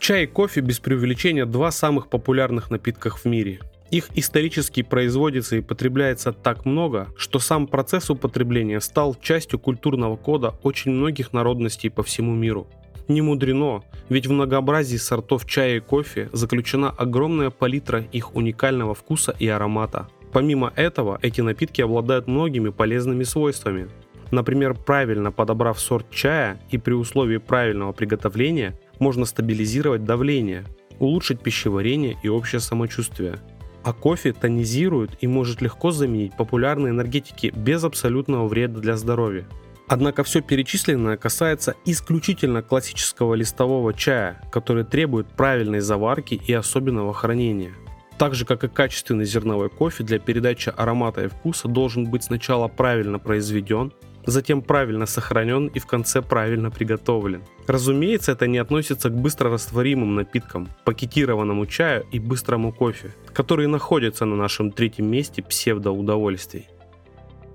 Чай 0.00 0.24
и 0.24 0.26
кофе 0.26 0.62
без 0.62 0.80
преувеличения 0.80 1.44
два 1.44 1.70
самых 1.70 2.08
популярных 2.08 2.70
напитках 2.70 3.18
в 3.18 3.26
мире. 3.26 3.60
Их 3.90 4.08
исторически 4.14 4.82
производится 4.82 5.56
и 5.56 5.60
потребляется 5.60 6.32
так 6.32 6.64
много, 6.64 7.08
что 7.18 7.38
сам 7.38 7.66
процесс 7.66 8.08
употребления 8.08 8.80
стал 8.80 9.14
частью 9.14 9.58
культурного 9.58 10.16
кода 10.16 10.54
очень 10.62 10.92
многих 10.92 11.34
народностей 11.34 11.90
по 11.90 12.02
всему 12.02 12.34
миру. 12.34 12.66
Не 13.08 13.20
мудрено, 13.20 13.82
ведь 14.08 14.26
в 14.26 14.32
многообразии 14.32 14.96
сортов 14.96 15.44
чая 15.44 15.76
и 15.76 15.80
кофе 15.80 16.30
заключена 16.32 16.88
огромная 16.88 17.50
палитра 17.50 18.00
их 18.10 18.34
уникального 18.34 18.94
вкуса 18.94 19.36
и 19.38 19.48
аромата. 19.48 20.08
Помимо 20.32 20.72
этого, 20.76 21.18
эти 21.20 21.42
напитки 21.42 21.82
обладают 21.82 22.26
многими 22.26 22.70
полезными 22.70 23.24
свойствами. 23.24 23.90
Например, 24.30 24.72
правильно 24.72 25.30
подобрав 25.30 25.78
сорт 25.78 26.06
чая 26.10 26.58
и 26.70 26.78
при 26.78 26.94
условии 26.94 27.36
правильного 27.36 27.92
приготовления– 27.92 28.80
можно 29.00 29.24
стабилизировать 29.24 30.04
давление, 30.04 30.64
улучшить 31.00 31.40
пищеварение 31.40 32.16
и 32.22 32.28
общее 32.28 32.60
самочувствие. 32.60 33.38
А 33.82 33.92
кофе 33.92 34.32
тонизирует 34.32 35.16
и 35.20 35.26
может 35.26 35.62
легко 35.62 35.90
заменить 35.90 36.36
популярные 36.36 36.92
энергетики 36.92 37.52
без 37.56 37.82
абсолютного 37.82 38.46
вреда 38.46 38.78
для 38.78 38.96
здоровья. 38.96 39.46
Однако 39.88 40.22
все 40.22 40.40
перечисленное 40.40 41.16
касается 41.16 41.74
исключительно 41.84 42.62
классического 42.62 43.34
листового 43.34 43.92
чая, 43.92 44.40
который 44.52 44.84
требует 44.84 45.26
правильной 45.26 45.80
заварки 45.80 46.34
и 46.34 46.52
особенного 46.52 47.12
хранения. 47.12 47.72
Так 48.16 48.34
же, 48.34 48.44
как 48.44 48.62
и 48.62 48.68
качественный 48.68 49.24
зерновой 49.24 49.70
кофе 49.70 50.04
для 50.04 50.18
передачи 50.18 50.72
аромата 50.76 51.24
и 51.24 51.28
вкуса 51.28 51.66
должен 51.66 52.04
быть 52.04 52.22
сначала 52.22 52.68
правильно 52.68 53.18
произведен, 53.18 53.92
затем 54.26 54.62
правильно 54.62 55.06
сохранен 55.06 55.66
и 55.68 55.78
в 55.78 55.86
конце 55.86 56.22
правильно 56.22 56.70
приготовлен. 56.70 57.42
Разумеется, 57.66 58.32
это 58.32 58.46
не 58.46 58.58
относится 58.58 59.10
к 59.10 59.14
быстрорастворимым 59.14 60.14
напиткам, 60.14 60.68
пакетированному 60.84 61.66
чаю 61.66 62.06
и 62.12 62.18
быстрому 62.18 62.72
кофе, 62.72 63.14
которые 63.32 63.68
находятся 63.68 64.24
на 64.24 64.36
нашем 64.36 64.70
третьем 64.70 65.06
месте 65.06 65.42
псевдоудовольствий. 65.42 66.68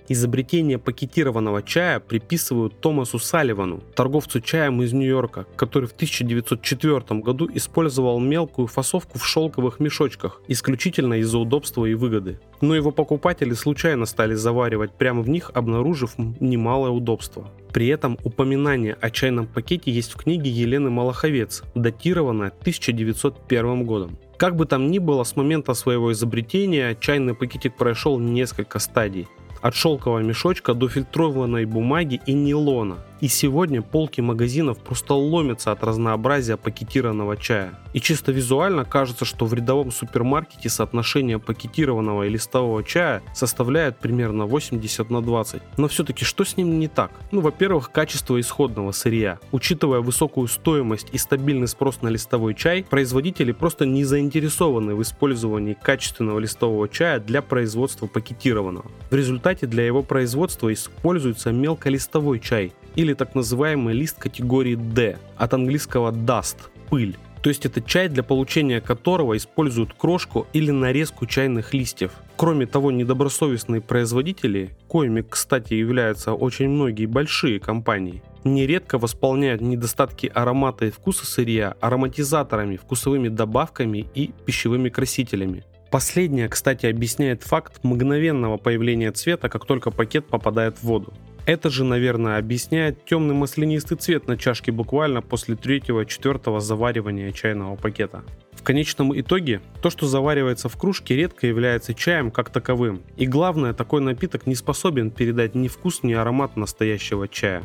Изобретение 0.08 0.78
пакетированного 0.78 1.64
чая 1.64 2.00
приписывают 2.00 2.80
Томасу 2.80 3.18
Салливану, 3.18 3.82
торговцу 3.96 4.40
чаем 4.40 4.84
из 4.84 4.94
Нью-Йорка, 4.94 5.48
который 5.56 5.90
в 5.90 5.94
1904 5.94 7.22
году 7.22 7.50
использовал 7.52 8.20
мелкую 8.20 8.68
фасовку 8.68 9.18
в 9.18 9.26
шелковых 9.26 9.80
мешочках, 9.80 10.42
исключительно 10.48 11.16
из-за 11.16 11.40
удобства 11.40 11.86
и 11.86 11.96
выгоды. 11.96 12.40
Но 12.62 12.76
его 12.76 12.92
покупатели 12.92 13.54
случайно 13.54 14.06
стали 14.06 14.36
заваривать 14.36 14.92
прямо 14.92 15.24
в 15.24 15.30
них, 15.30 15.50
обнаружив 15.56 16.14
немалое 16.18 16.92
удобство. 16.92 17.50
При 17.74 17.88
этом 17.88 18.20
упоминание 18.24 18.96
о 19.02 19.10
чайном 19.10 19.48
пакете 19.48 19.92
есть 19.92 20.14
в 20.14 20.18
книге 20.18 20.52
Елены 20.52 20.92
Малаховец, 20.92 21.64
датированная 21.74 22.50
1901 22.50 23.84
годом. 23.86 24.20
Как 24.38 24.56
бы 24.56 24.66
там 24.66 24.92
ни 24.92 25.00
было, 25.00 25.24
с 25.24 25.36
момента 25.36 25.74
своего 25.74 26.12
изобретения 26.12 26.96
чайный 27.00 27.34
пакетик 27.34 27.76
прошел 27.76 28.20
несколько 28.20 28.80
стадий 28.80 29.28
от 29.66 29.74
шелкового 29.74 30.20
мешочка 30.20 30.76
до 30.76 30.88
фильтрованной 30.88 31.66
бумаги 31.66 32.22
и 32.28 32.34
нейлона. 32.34 32.98
И 33.22 33.28
сегодня 33.28 33.82
полки 33.82 34.22
магазинов 34.22 34.78
просто 34.80 35.14
ломятся 35.14 35.72
от 35.72 35.84
разнообразия 35.84 36.58
пакетированного 36.58 37.38
чая. 37.38 37.80
И 37.94 38.02
чисто 38.02 38.34
визуально 38.34 38.84
кажется, 38.84 39.24
что 39.24 39.46
в 39.46 39.54
рядовом 39.54 39.92
супермаркете 39.92 40.68
соотношение 40.68 41.40
пакетированного 41.40 42.24
и 42.24 42.30
листового 42.30 42.84
чая 42.84 43.24
составляет 43.34 44.00
примерно 44.00 44.46
80 44.46 45.10
на 45.10 45.22
20. 45.22 45.62
Но 45.78 45.88
все-таки 45.88 46.26
что 46.26 46.44
с 46.44 46.58
ним 46.58 46.78
не 46.78 46.90
так? 46.90 47.12
Ну, 47.32 47.40
во-первых, 47.40 47.92
качество 47.92 48.40
исходного 48.40 48.92
сырья. 48.92 49.40
Учитывая 49.54 50.02
высокую 50.02 50.48
стоимость 50.48 51.08
и 51.14 51.18
стабильный 51.18 51.70
спрос 51.70 52.02
на 52.02 52.10
листовой 52.10 52.54
чай, 52.54 52.84
производители 52.84 53.54
просто 53.54 53.86
не 53.86 54.04
заинтересованы 54.04 54.94
в 54.94 55.02
использовании 55.02 55.78
качественного 55.82 56.40
листового 56.40 56.90
чая 56.90 57.22
для 57.22 57.42
производства 57.42 58.08
пакетированного. 58.08 58.92
В 59.10 59.16
результате 59.16 59.68
для 59.68 59.86
его 59.86 60.04
производства 60.04 60.74
используется 60.74 61.54
мелколистовой 61.54 62.42
чай, 62.42 62.74
или 63.06 63.14
так 63.14 63.36
называемый 63.36 63.94
лист 63.94 64.18
категории 64.18 64.76
D, 64.76 65.18
от 65.38 65.54
английского 65.54 66.12
dust– 66.12 66.58
пыль. 66.90 67.16
То 67.42 67.50
есть 67.50 67.66
это 67.66 67.80
чай, 67.80 68.10
для 68.10 68.24
получения 68.24 68.82
которого 68.82 69.38
используют 69.38 69.94
крошку 69.94 70.48
или 70.54 70.72
нарезку 70.72 71.28
чайных 71.28 71.76
листьев. 71.76 72.12
Кроме 72.38 72.66
того, 72.66 72.92
недобросовестные 72.92 73.82
производители, 73.82 74.72
коими, 74.88 75.22
кстати, 75.22 75.76
являются 75.76 76.34
очень 76.34 76.70
многие 76.70 77.06
большие 77.06 77.60
компании, 77.60 78.24
нередко 78.44 78.98
восполняют 78.98 79.62
недостатки 79.62 80.32
аромата 80.34 80.88
и 80.88 80.92
вкуса 80.92 81.28
сырья 81.28 81.76
ароматизаторами, 81.82 82.78
вкусовыми 82.78 83.28
добавками 83.28 84.08
и 84.16 84.32
пищевыми 84.46 84.90
красителями. 84.90 85.64
Последнее, 85.92 86.50
кстати, 86.50 86.88
объясняет 86.88 87.44
факт 87.44 87.84
мгновенного 87.84 88.58
появления 88.58 89.12
цвета, 89.12 89.50
как 89.50 89.66
только 89.66 89.92
пакет 89.92 90.26
попадает 90.26 90.80
в 90.80 90.84
воду. 90.84 91.14
Это 91.46 91.70
же, 91.70 91.84
наверное, 91.84 92.40
объясняет 92.40 93.06
темный 93.06 93.36
маслянистый 93.36 93.98
цвет 93.98 94.28
на 94.28 94.36
чашке 94.36 94.72
буквально 94.72 95.22
после 95.22 95.56
третьего-четвертого 95.56 96.60
заваривания 96.60 97.32
чайного 97.32 97.76
пакета. 97.76 98.24
В 98.54 98.64
конечном 98.64 99.18
итоге, 99.20 99.62
то, 99.84 99.92
что 99.92 100.08
заваривается 100.08 100.70
в 100.70 100.78
кружке, 100.78 101.16
редко 101.16 101.46
является 101.46 101.94
чаем 101.94 102.32
как 102.32 102.50
таковым. 102.50 103.04
И 103.16 103.28
главное, 103.28 103.74
такой 103.74 104.02
напиток 104.02 104.48
не 104.48 104.56
способен 104.56 105.12
передать 105.12 105.54
ни 105.54 105.68
вкус, 105.68 106.02
ни 106.02 106.14
аромат 106.14 106.58
настоящего 106.58 107.28
чая. 107.28 107.62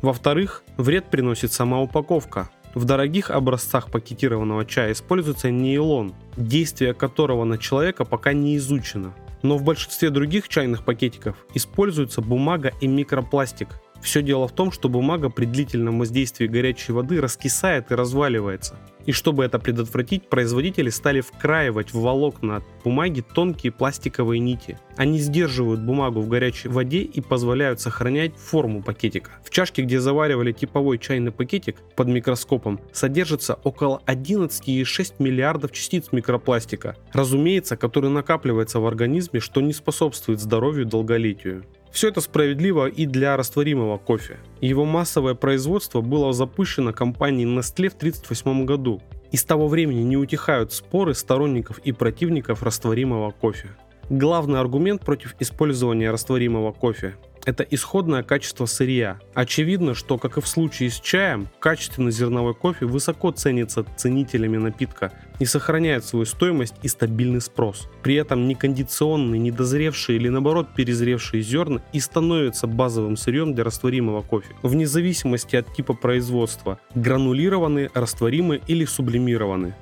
Во-вторых, 0.00 0.62
вред 0.76 1.06
приносит 1.10 1.52
сама 1.52 1.80
упаковка. 1.80 2.48
В 2.74 2.84
дорогих 2.84 3.32
образцах 3.32 3.90
пакетированного 3.90 4.64
чая 4.64 4.92
используется 4.92 5.50
нейлон, 5.50 6.14
действие 6.36 6.94
которого 6.94 7.42
на 7.42 7.58
человека 7.58 8.04
пока 8.04 8.32
не 8.32 8.56
изучено. 8.56 9.14
Но 9.42 9.56
в 9.56 9.62
большинстве 9.62 10.10
других 10.10 10.48
чайных 10.48 10.84
пакетиков 10.84 11.36
используется 11.54 12.20
бумага 12.20 12.72
и 12.80 12.86
микропластик. 12.86 13.68
Все 14.02 14.22
дело 14.22 14.48
в 14.48 14.52
том, 14.52 14.70
что 14.72 14.88
бумага 14.88 15.28
при 15.28 15.44
длительном 15.44 15.98
воздействии 15.98 16.46
горячей 16.46 16.92
воды 16.92 17.20
раскисает 17.20 17.90
и 17.90 17.94
разваливается. 17.94 18.76
И 19.08 19.12
чтобы 19.12 19.42
это 19.42 19.58
предотвратить, 19.58 20.28
производители 20.28 20.90
стали 20.90 21.22
вкраивать 21.22 21.94
в 21.94 22.00
волокна 22.02 22.62
бумаги 22.84 23.22
тонкие 23.22 23.72
пластиковые 23.72 24.38
нити. 24.38 24.78
Они 24.98 25.18
сдерживают 25.18 25.80
бумагу 25.80 26.20
в 26.20 26.28
горячей 26.28 26.68
воде 26.68 26.98
и 26.98 27.22
позволяют 27.22 27.80
сохранять 27.80 28.36
форму 28.36 28.82
пакетика. 28.82 29.30
В 29.42 29.48
чашке, 29.48 29.80
где 29.80 29.98
заваривали 29.98 30.52
типовой 30.52 30.98
чайный 30.98 31.32
пакетик 31.32 31.76
под 31.96 32.08
микроскопом, 32.08 32.80
содержится 32.92 33.54
около 33.64 34.02
11,6 34.04 35.14
миллиардов 35.20 35.72
частиц 35.72 36.12
микропластика, 36.12 36.94
разумеется, 37.14 37.78
который 37.78 38.10
накапливается 38.10 38.78
в 38.78 38.86
организме, 38.86 39.40
что 39.40 39.62
не 39.62 39.72
способствует 39.72 40.38
здоровью 40.38 40.82
и 40.82 40.86
долголетию. 40.86 41.64
Все 41.90 42.08
это 42.08 42.20
справедливо 42.20 42.86
и 42.86 43.06
для 43.06 43.36
растворимого 43.36 43.98
кофе. 43.98 44.38
Его 44.60 44.84
массовое 44.84 45.34
производство 45.34 46.00
было 46.00 46.32
запущено 46.32 46.92
компанией 46.92 47.46
Nestle 47.46 47.88
в 47.88 47.94
1938 47.94 48.64
году. 48.64 49.02
И 49.32 49.36
с 49.36 49.44
того 49.44 49.68
времени 49.68 50.02
не 50.02 50.16
утихают 50.16 50.72
споры 50.72 51.14
сторонников 51.14 51.78
и 51.78 51.92
противников 51.92 52.62
растворимого 52.62 53.30
кофе. 53.30 53.68
Главный 54.10 54.58
аргумент 54.58 55.04
против 55.04 55.34
использования 55.38 56.10
растворимого 56.10 56.72
кофе 56.72 57.16
это 57.48 57.62
исходное 57.62 58.22
качество 58.22 58.66
сырья. 58.66 59.20
Очевидно, 59.32 59.94
что, 59.94 60.18
как 60.18 60.36
и 60.36 60.42
в 60.42 60.46
случае 60.46 60.90
с 60.90 61.00
чаем, 61.00 61.48
качественный 61.60 62.12
зерновой 62.12 62.54
кофе 62.54 62.84
высоко 62.84 63.30
ценится 63.30 63.86
ценителями 63.96 64.58
напитка 64.58 65.12
и 65.38 65.46
сохраняет 65.46 66.04
свою 66.04 66.26
стоимость 66.26 66.74
и 66.82 66.88
стабильный 66.88 67.40
спрос. 67.40 67.88
При 68.02 68.16
этом 68.16 68.48
некондиционные, 68.48 69.38
недозревшие 69.38 70.16
или 70.16 70.28
наоборот 70.28 70.74
перезревшие 70.76 71.42
зерна 71.42 71.80
и 71.94 72.00
становятся 72.00 72.66
базовым 72.66 73.16
сырьем 73.16 73.54
для 73.54 73.64
растворимого 73.64 74.20
кофе, 74.20 74.54
вне 74.62 74.86
зависимости 74.86 75.56
от 75.56 75.74
типа 75.74 75.94
производства, 75.94 76.78
гранулированные, 76.94 77.90
растворимые 77.94 78.60
или 78.66 78.84
сублимированные. 78.84 79.74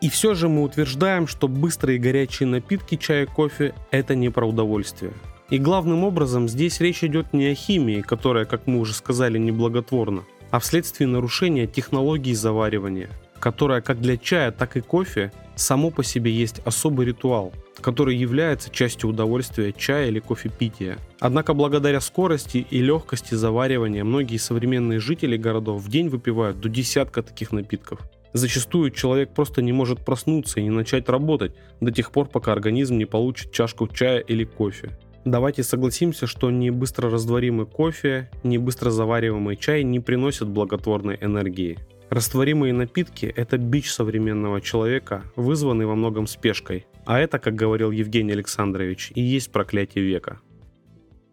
И 0.00 0.08
все 0.08 0.34
же 0.34 0.48
мы 0.48 0.62
утверждаем, 0.62 1.26
что 1.26 1.48
быстрые 1.48 1.98
горячие 1.98 2.48
напитки 2.48 2.96
чая 2.96 3.24
и 3.24 3.26
кофе– 3.26 3.74
это 3.90 4.14
не 4.14 4.30
про 4.30 4.48
удовольствие. 4.48 5.12
И 5.52 5.58
главным 5.58 6.02
образом 6.02 6.48
здесь 6.48 6.80
речь 6.80 7.04
идет 7.04 7.34
не 7.34 7.48
о 7.48 7.54
химии, 7.54 8.00
которая, 8.00 8.46
как 8.46 8.66
мы 8.66 8.78
уже 8.78 8.94
сказали, 8.94 9.36
неблаготворна, 9.36 10.24
а 10.50 10.58
вследствие 10.58 11.06
нарушения 11.06 11.66
технологии 11.66 12.32
заваривания, 12.32 13.10
которая 13.38 13.82
как 13.82 14.00
для 14.00 14.16
чая, 14.16 14.50
так 14.50 14.78
и 14.78 14.80
кофе 14.80 15.30
само 15.54 15.90
по 15.90 16.02
себе 16.02 16.32
есть 16.32 16.62
особый 16.64 17.04
ритуал, 17.04 17.52
который 17.82 18.16
является 18.16 18.70
частью 18.70 19.10
удовольствия 19.10 19.74
чая 19.74 20.08
или 20.08 20.20
кофепития. 20.20 20.96
Однако 21.20 21.52
благодаря 21.52 22.00
скорости 22.00 22.66
и 22.70 22.80
легкости 22.80 23.34
заваривания 23.34 24.04
многие 24.04 24.38
современные 24.38 25.00
жители 25.00 25.36
городов 25.36 25.82
в 25.82 25.90
день 25.90 26.08
выпивают 26.08 26.60
до 26.60 26.70
десятка 26.70 27.22
таких 27.22 27.52
напитков. 27.52 28.00
Зачастую 28.32 28.90
человек 28.90 29.34
просто 29.34 29.60
не 29.60 29.74
может 29.74 30.02
проснуться 30.02 30.60
и 30.60 30.62
не 30.62 30.70
начать 30.70 31.10
работать 31.10 31.52
до 31.82 31.92
тех 31.92 32.10
пор, 32.10 32.28
пока 32.28 32.52
организм 32.52 32.96
не 32.96 33.04
получит 33.04 33.52
чашку 33.52 33.86
чая 33.86 34.20
или 34.20 34.44
кофе. 34.44 34.96
Давайте 35.24 35.62
согласимся, 35.62 36.26
что 36.26 36.50
не 36.50 36.70
быстро 36.70 37.08
растворимый 37.08 37.66
кофе, 37.66 38.28
не 38.42 38.58
быстро 38.58 38.90
завариваемый 38.90 39.56
чай 39.56 39.84
не 39.84 40.00
приносят 40.00 40.48
благотворной 40.48 41.16
энергии. 41.20 41.78
Растворимые 42.10 42.72
напитки– 42.72 43.26
это 43.36 43.56
бич 43.56 43.90
современного 43.90 44.60
человека, 44.60 45.22
вызванный 45.36 45.86
во 45.86 45.94
многом 45.94 46.26
спешкой. 46.26 46.86
А 47.06 47.20
это, 47.20 47.38
как 47.38 47.54
говорил 47.54 47.92
Евгений 47.92 48.32
Александрович, 48.32 49.12
и 49.14 49.22
есть 49.22 49.52
проклятие 49.52 50.04
века. 50.04 50.40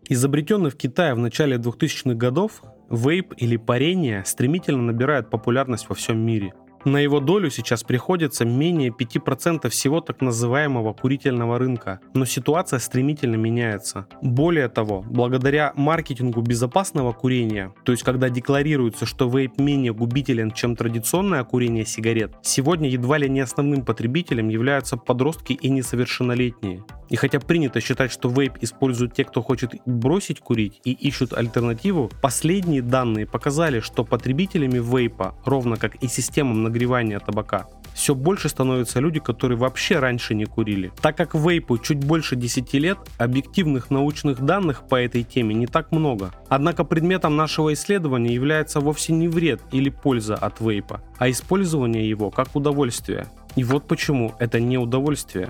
Изобретенный 0.07 0.69
в 0.69 0.75
Китае 0.75 1.15
в 1.15 1.19
начале 1.19 1.57
2000-х 1.57 2.13
годов, 2.13 2.61
вейп 2.89 3.33
или 3.37 3.57
парение 3.57 4.23
стремительно 4.25 4.83
набирает 4.83 5.29
популярность 5.29 5.89
во 5.89 5.95
всем 5.95 6.19
мире– 6.19 6.53
на 6.85 6.97
его 6.97 7.19
долю 7.19 7.49
сейчас 7.49 7.83
приходится 7.83 8.45
менее 8.45 8.89
5% 8.89 9.69
всего 9.69 10.01
так 10.01 10.21
называемого 10.21 10.93
курительного 10.93 11.57
рынка, 11.57 11.99
но 12.13 12.25
ситуация 12.25 12.79
стремительно 12.79 13.35
меняется. 13.35 14.07
Более 14.21 14.69
того, 14.69 15.03
благодаря 15.07 15.73
маркетингу 15.75 16.41
безопасного 16.41 17.11
курения, 17.11 17.73
то 17.83 17.91
есть 17.91 18.03
когда 18.03 18.29
декларируется, 18.29 19.05
что 19.05 19.27
вейп 19.27 19.59
менее 19.59 19.93
губителен, 19.93 20.51
чем 20.51 20.75
традиционное 20.75 21.43
курение 21.43 21.85
сигарет, 21.85 22.31
сегодня 22.41 22.89
едва 22.89 23.17
ли 23.17 23.29
не 23.29 23.41
основным 23.41 23.83
потребителем 23.83 24.47
являются 24.49 24.97
подростки 24.97 25.53
и 25.53 25.69
несовершеннолетние. 25.69 26.83
И 27.09 27.15
хотя 27.15 27.39
принято 27.39 27.81
считать, 27.81 28.11
что 28.11 28.29
вейп 28.29 28.57
используют 28.61 29.13
те, 29.13 29.23
кто 29.23 29.41
хочет 29.41 29.73
бросить 29.85 30.39
курить 30.39 30.79
и 30.83 30.91
ищут 30.91 31.33
альтернативу, 31.33 32.11
последние 32.21 32.81
данные 32.81 33.25
показали, 33.25 33.79
что 33.79 34.03
потребителями 34.03 34.77
вейпа, 34.77 35.35
ровно 35.43 35.75
как 35.77 35.95
и 35.95 36.07
системам 36.07 36.63
нагревания 36.69 37.19
табака, 37.19 37.67
все 37.93 38.15
больше 38.15 38.47
становятся 38.47 38.99
люди, 38.99 39.19
которые 39.19 39.57
вообще 39.57 39.99
раньше 39.99 40.33
не 40.33 40.45
курили. 40.45 40.91
Так 41.01 41.17
как 41.17 41.35
вейпу 41.35 41.77
чуть 41.77 42.03
больше 42.03 42.35
10 42.35 42.73
лет, 42.75 42.97
объективных 43.17 43.89
научных 43.89 44.39
данных 44.41 44.87
по 44.87 44.95
этой 44.95 45.23
теме 45.23 45.53
не 45.53 45.67
так 45.67 45.91
много. 45.91 46.31
Однако 46.47 46.83
предметом 46.85 47.35
нашего 47.35 47.73
исследования 47.73 48.33
является 48.33 48.79
вовсе 48.79 49.13
не 49.13 49.27
вред 49.27 49.61
или 49.71 49.89
польза 49.89 50.35
от 50.35 50.61
вейпа, 50.61 51.01
а 51.17 51.29
использование 51.29 52.07
его 52.07 52.31
как 52.31 52.55
удовольствие. 52.55 53.27
И 53.55 53.63
вот 53.63 53.87
почему 53.87 54.33
это 54.39 54.59
не 54.59 54.77
удовольствие. 54.77 55.49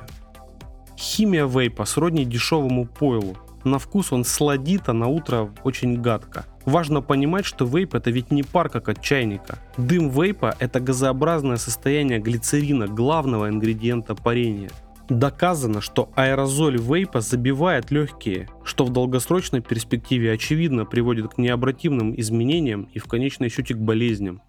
Химия 0.98 1.46
вейпа 1.46 1.86
сродни 1.86 2.26
дешевому 2.26 2.86
пойлу. 2.86 3.38
На 3.64 3.78
вкус 3.80 4.14
он 4.14 4.24
сладит, 4.24 4.88
а 4.88 4.94
на 4.94 5.08
утро 5.08 5.50
очень 5.64 6.02
гадко. 6.02 6.46
Важно 6.66 7.02
понимать, 7.02 7.46
что 7.46 7.66
вейп 7.66 7.96
это 7.96 8.12
ведь 8.12 8.32
не 8.32 8.44
пар, 8.44 8.70
как 8.70 8.90
от 8.90 9.02
чайника. 9.02 9.58
Дым 9.78 10.10
вейпа 10.10 10.56
это 10.60 10.80
газообразное 10.80 11.58
состояние 11.58 12.20
глицерина, 12.20 12.88
главного 12.88 13.50
ингредиента 13.50 14.16
парения. 14.16 14.72
Доказано, 15.10 15.82
что 15.82 16.12
аэрозоль 16.16 16.78
вейпа 16.78 17.22
забивает 17.22 17.90
легкие, 17.90 18.48
что 18.64 18.86
в 18.86 18.94
долгосрочной 18.94 19.62
перспективе 19.62 20.32
очевидно 20.32 20.86
приводит 20.86 21.34
к 21.34 21.38
необратимым 21.40 22.14
изменениям 22.20 22.88
и 22.94 23.00
в 23.00 23.06
конечном 23.06 23.50
счете 23.50 23.74
к 23.74 23.80
болезням. 23.80 24.42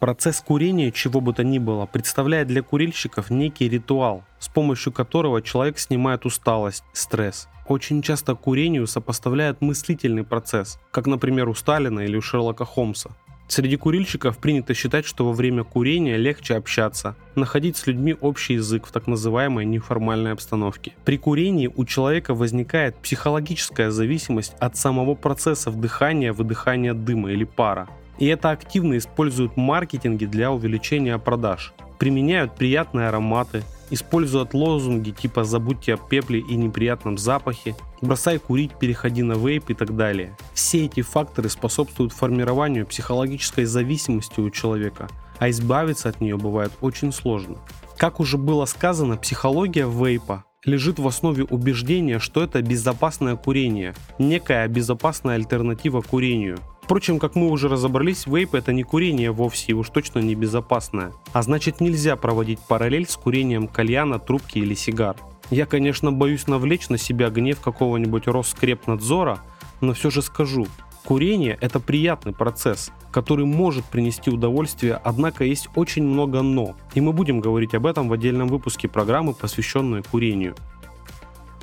Процесс 0.00 0.42
курения 0.42 0.92
чего 0.92 1.22
бы 1.22 1.32
то 1.32 1.42
ни 1.42 1.58
было 1.58 1.86
представляет 1.86 2.48
для 2.48 2.62
курильщиков 2.62 3.30
некий 3.30 3.66
ритуал, 3.66 4.24
с 4.38 4.48
помощью 4.48 4.92
которого 4.92 5.40
человек 5.40 5.78
снимает 5.78 6.26
усталость, 6.26 6.84
стресс. 6.92 7.48
Очень 7.66 8.02
часто 8.02 8.34
курению 8.34 8.86
сопоставляют 8.86 9.62
мыслительный 9.62 10.22
процесс, 10.22 10.78
как, 10.90 11.06
например, 11.06 11.48
у 11.48 11.54
Сталина 11.54 12.00
или 12.00 12.16
у 12.16 12.20
Шерлока 12.20 12.66
Холмса. 12.66 13.10
Среди 13.48 13.76
курильщиков 13.76 14.38
принято 14.38 14.74
считать, 14.74 15.06
что 15.06 15.24
во 15.24 15.32
время 15.32 15.64
курения 15.64 16.16
легче 16.16 16.56
общаться, 16.56 17.14
находить 17.34 17.76
с 17.76 17.86
людьми 17.86 18.14
общий 18.20 18.54
язык 18.54 18.86
в 18.86 18.92
так 18.92 19.06
называемой 19.06 19.64
неформальной 19.64 20.32
обстановке. 20.32 20.94
При 21.04 21.16
курении 21.16 21.70
у 21.74 21.84
человека 21.84 22.34
возникает 22.34 22.96
психологическая 22.96 23.90
зависимость 23.90 24.54
от 24.58 24.76
самого 24.76 25.14
процесса 25.14 25.70
вдыхания, 25.70 26.32
выдыхания 26.32 26.92
дыма 26.92 27.30
или 27.30 27.44
пара. 27.44 27.88
И 28.18 28.26
это 28.26 28.50
активно 28.50 28.96
используют 28.96 29.56
маркетинги 29.56 30.24
для 30.24 30.50
увеличения 30.52 31.18
продаж. 31.18 31.74
Применяют 31.98 32.54
приятные 32.54 33.08
ароматы, 33.08 33.62
используют 33.90 34.54
лозунги 34.54 35.10
типа 35.10 35.44
«забудьте 35.44 35.94
о 35.94 35.96
пепле 35.96 36.40
и 36.40 36.54
неприятном 36.54 37.18
запахе», 37.18 37.74
«бросай 38.00 38.38
курить, 38.38 38.78
переходи 38.78 39.22
на 39.22 39.32
вейп» 39.32 39.70
и 39.70 39.74
так 39.74 39.96
далее. 39.96 40.36
Все 40.54 40.86
эти 40.86 41.02
факторы 41.02 41.48
способствуют 41.48 42.12
формированию 42.12 42.86
психологической 42.86 43.64
зависимости 43.64 44.40
у 44.40 44.50
человека, 44.50 45.08
а 45.38 45.50
избавиться 45.50 46.08
от 46.08 46.20
нее 46.20 46.36
бывает 46.36 46.72
очень 46.80 47.12
сложно. 47.12 47.56
Как 47.96 48.20
уже 48.20 48.36
было 48.36 48.66
сказано, 48.66 49.16
психология 49.16 49.88
вейпа 49.88 50.44
лежит 50.64 50.98
в 50.98 51.06
основе 51.06 51.44
убеждения, 51.44 52.18
что 52.18 52.42
это 52.42 52.60
безопасное 52.60 53.36
курение, 53.36 53.94
некая 54.18 54.66
безопасная 54.68 55.36
альтернатива 55.36 56.00
курению– 56.02 56.58
Впрочем, 56.86 57.18
как 57.18 57.34
мы 57.34 57.50
уже 57.50 57.68
разобрались, 57.68 58.28
вейп 58.28 58.54
это 58.54 58.72
не 58.72 58.84
курение 58.84 59.32
вовсе 59.32 59.72
и 59.72 59.74
уж 59.74 59.90
точно 59.90 60.20
не 60.20 60.36
безопасное. 60.36 61.12
А 61.32 61.42
значит 61.42 61.80
нельзя 61.80 62.14
проводить 62.14 62.60
параллель 62.60 63.08
с 63.08 63.16
курением 63.16 63.66
кальяна, 63.66 64.20
трубки 64.20 64.58
или 64.58 64.74
сигар. 64.74 65.16
Я, 65.50 65.66
конечно, 65.66 66.12
боюсь 66.12 66.46
навлечь 66.46 66.88
на 66.88 66.96
себя 66.96 67.28
гнев 67.30 67.60
какого-нибудь 67.60 68.28
Роскрепнадзора, 68.28 69.40
но 69.80 69.94
все 69.94 70.10
же 70.10 70.22
скажу, 70.22 70.68
Курение– 71.04 71.58
это 71.60 71.80
приятный 71.80 72.32
процесс, 72.32 72.92
который 73.10 73.46
может 73.46 73.84
принести 73.84 74.30
удовольствие, 74.30 75.00
однако 75.02 75.44
есть 75.44 75.68
очень 75.74 76.04
много 76.04 76.42
«но». 76.42 76.76
И 76.94 77.00
мы 77.00 77.12
будем 77.12 77.40
говорить 77.40 77.74
об 77.74 77.86
этом 77.86 78.08
в 78.08 78.12
отдельном 78.12 78.46
выпуске 78.46 78.88
программы, 78.88 79.32
посвященной 79.32 80.02
курению. 80.04 80.54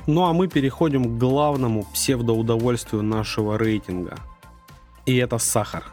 Ну 0.06 0.24
а 0.24 0.34
мы 0.34 0.48
переходим 0.48 1.04
к 1.04 1.18
главному 1.18 1.86
псевдоудовольствию 1.92 3.02
нашего 3.02 3.58
рейтинга– 3.58 4.18
и 5.06 5.16
это 5.16 5.38
сахар. 5.38 5.84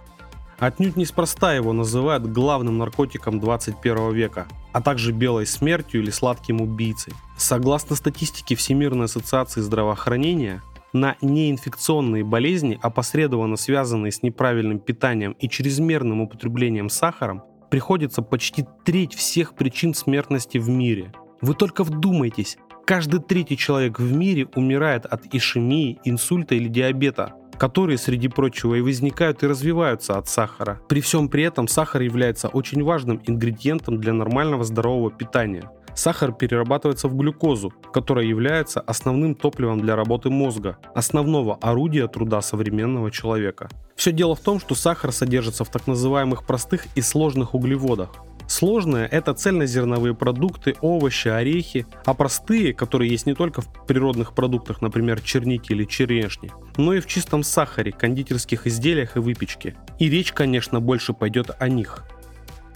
Отнюдь 0.61 0.95
неспроста 0.95 1.55
его 1.55 1.73
называют 1.73 2.27
главным 2.27 2.77
наркотиком 2.77 3.39
21 3.39 4.13
века, 4.13 4.47
а 4.73 4.81
также 4.81 5.11
белой 5.11 5.47
смертью 5.47 6.01
или 6.01 6.11
сладким 6.11 6.61
убийцей. 6.61 7.13
Согласно 7.35 7.95
статистике 7.95 8.55
Всемирной 8.55 9.05
ассоциации 9.05 9.61
здравоохранения, 9.61 10.61
на 10.93 11.15
неинфекционные 11.21 12.23
болезни, 12.23 12.77
опосредованно 12.79 13.55
связанные 13.55 14.11
с 14.11 14.21
неправильным 14.21 14.77
питанием 14.77 15.31
и 15.39 15.49
чрезмерным 15.49 16.21
употреблением 16.21 16.89
сахаром, 16.89 17.41
приходится 17.71 18.21
почти 18.21 18.65
треть 18.85 19.15
всех 19.15 19.55
причин 19.55 19.95
смертности 19.95 20.59
в 20.59 20.69
мире. 20.69 21.11
Вы 21.41 21.55
только 21.55 21.83
вдумайтесь, 21.83 22.57
каждый 22.85 23.19
третий 23.19 23.57
человек 23.57 23.99
в 23.99 24.13
мире 24.13 24.47
умирает 24.53 25.07
от 25.07 25.33
ишемии, 25.33 25.99
инсульта 26.03 26.53
или 26.53 26.67
диабета 26.67 27.33
которые, 27.61 27.99
среди 27.99 28.27
прочего, 28.27 28.73
и 28.73 28.81
возникают 28.81 29.43
и 29.43 29.47
развиваются 29.47 30.17
от 30.17 30.27
сахара. 30.27 30.81
При 30.89 30.99
всем 30.99 31.29
при 31.29 31.43
этом 31.43 31.67
сахар 31.67 32.01
является 32.01 32.47
очень 32.47 32.81
важным 32.83 33.21
ингредиентом 33.27 33.99
для 33.99 34.13
нормального 34.13 34.63
здорового 34.63 35.11
питания. 35.11 35.69
Сахар 35.95 36.31
перерабатывается 36.31 37.07
в 37.07 37.15
глюкозу, 37.15 37.73
которая 37.93 38.25
является 38.25 38.79
основным 38.79 39.35
топливом 39.35 39.81
для 39.81 39.95
работы 39.95 40.29
мозга, 40.29 40.77
основного 40.95 41.55
орудия 41.61 42.07
труда 42.07 42.41
современного 42.41 43.11
человека. 43.11 43.69
Все 43.95 44.11
дело 44.11 44.35
в 44.35 44.39
том, 44.39 44.59
что 44.59 44.75
сахар 44.75 45.11
содержится 45.11 45.63
в 45.63 45.69
так 45.69 45.87
называемых 45.87 46.45
простых 46.45 46.87
и 46.95 47.01
сложных 47.01 47.53
углеводах. 47.53 48.09
Сложные– 48.47 49.07
это 49.11 49.33
цельнозерновые 49.33 50.13
продукты, 50.13 50.75
овощи, 50.81 51.29
орехи, 51.29 51.85
а 52.05 52.13
простые, 52.13 52.73
которые 52.73 53.09
есть 53.09 53.25
не 53.25 53.33
только 53.33 53.61
в 53.61 53.85
природных 53.87 54.33
продуктах, 54.33 54.81
например, 54.81 55.21
черники 55.21 55.71
или 55.71 55.85
черешни, 55.85 56.51
но 56.75 56.93
и 56.93 56.99
в 56.99 57.07
чистом 57.07 57.43
сахаре, 57.43 57.93
кондитерских 57.93 58.67
изделиях 58.67 59.15
и 59.15 59.19
выпечке. 59.19 59.77
И 59.99 60.09
речь, 60.09 60.33
конечно, 60.33 60.81
больше 60.81 61.13
пойдет 61.13 61.51
о 61.59 61.69
них. 61.69 62.03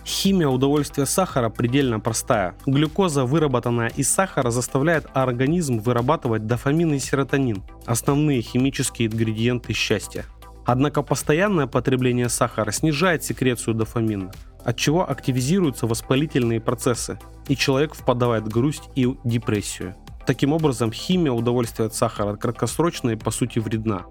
Химия 0.05 0.47
удовольствия 0.47 1.07
сахара 1.07 1.49
предельно 1.49 1.99
простая. 1.99 2.55
Глюкоза, 2.67 3.25
выработанная 3.25 3.87
из 3.87 4.07
сахара, 4.07 4.51
заставляет 4.51 5.07
организм 5.15 5.79
вырабатывать 5.79 6.45
дофамин 6.45 6.93
и 6.93 6.99
серотонин– 6.99 7.63
основные 7.87 8.41
химические 8.41 9.07
ингредиенты 9.07 9.73
счастья. 9.73 10.25
Однако 10.63 11.01
постоянное 11.01 11.65
потребление 11.65 12.29
сахара 12.29 12.71
снижает 12.71 13.23
секрецию 13.23 13.73
дофамина, 13.73 14.31
от 14.63 14.77
чего 14.77 15.09
активизируются 15.09 15.87
воспалительные 15.87 16.59
процессы, 16.59 17.19
и 17.47 17.55
человек 17.55 17.95
впадает 17.95 18.43
в 18.43 18.49
грусть 18.49 18.89
и 18.93 19.11
депрессию. 19.23 19.95
Таким 20.27 20.53
образом, 20.53 20.91
химия 20.91 21.31
удовольствия 21.31 21.85
от 21.85 21.95
сахара 21.95 22.35
краткосрочная 22.35 23.13
и 23.13 23.17
по 23.17 23.31
сути 23.31 23.57
вредна. 23.57 24.05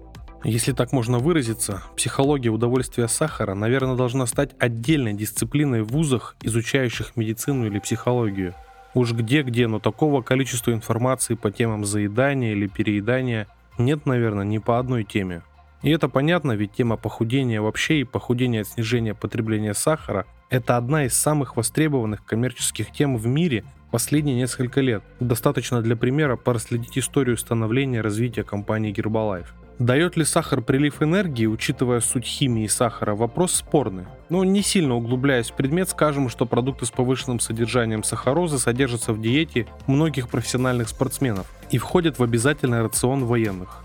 Если 0.45 0.73
так 0.73 0.91
можно 0.91 1.17
выразиться, 1.17 1.81
психология 1.97 2.49
удовольствия 2.51 3.07
сахара, 3.07 3.55
наверное, 3.55 3.95
должна 3.95 4.27
стать 4.27 4.51
отдельной 4.59 5.15
дисциплиной 5.15 5.81
в 5.81 5.87
вузах, 5.87 6.35
изучающих 6.43 7.15
медицину 7.15 7.65
или 7.65 7.79
психологию. 7.79 8.53
Уж 8.93 9.13
где-где, 9.13 9.65
но 9.65 9.79
такого 9.79 10.21
количества 10.21 10.71
информации 10.71 11.33
по 11.33 11.49
темам 11.49 11.83
заедания 11.83 12.51
или 12.51 12.67
переедания 12.67 13.47
нет, 13.79 14.05
наверное, 14.05 14.45
ни 14.45 14.59
по 14.59 14.77
одной 14.77 15.03
теме. 15.03 15.41
И 15.81 15.89
это 15.89 16.09
понятно, 16.09 16.51
ведь 16.51 16.73
тема 16.73 16.95
похудения 16.95 17.59
вообще 17.59 18.01
и 18.01 18.03
похудения 18.03 18.61
от 18.61 18.67
снижения 18.67 19.15
потребления 19.15 19.73
сахара 19.73 20.27
это 20.51 20.77
одна 20.77 21.05
из 21.05 21.15
самых 21.15 21.57
востребованных 21.57 22.23
коммерческих 22.23 22.91
тем 22.91 23.17
в 23.17 23.25
мире 23.25 23.63
последние 23.89 24.35
несколько 24.35 24.81
лет. 24.81 25.01
Достаточно 25.19 25.81
для 25.81 25.95
примера 25.95 26.35
проследить 26.35 26.99
историю 26.99 27.35
становления 27.35 27.97
и 27.97 28.01
развития 28.01 28.43
компании 28.43 28.93
Herbalife. 28.93 29.64
Дает 29.79 30.15
ли 30.15 30.23
сахар 30.23 30.61
прилив 30.61 31.01
энергии, 31.01 31.47
учитывая 31.47 31.99
суть 31.99 32.25
химии 32.25 32.67
сахара, 32.67 33.13
вопрос 33.13 33.53
спорный. 33.55 34.05
Но 34.29 34.45
не 34.45 34.61
сильно 34.61 34.95
углубляясь 34.95 35.51
в 35.51 35.55
предмет, 35.55 35.89
скажем, 35.89 36.29
что 36.29 36.45
продукты 36.45 36.85
с 36.85 36.91
повышенным 36.91 37.41
содержанием 37.41 38.01
сахарозы 38.01 38.57
содержатся 38.57 39.11
в 39.11 39.21
диете 39.21 39.67
многих 39.85 40.29
профессиональных 40.29 40.87
спортсменов 40.87 41.51
и 41.71 41.77
входят 41.77 42.19
в 42.19 42.23
обязательный 42.23 42.81
рацион 42.81 43.25
военных. 43.25 43.83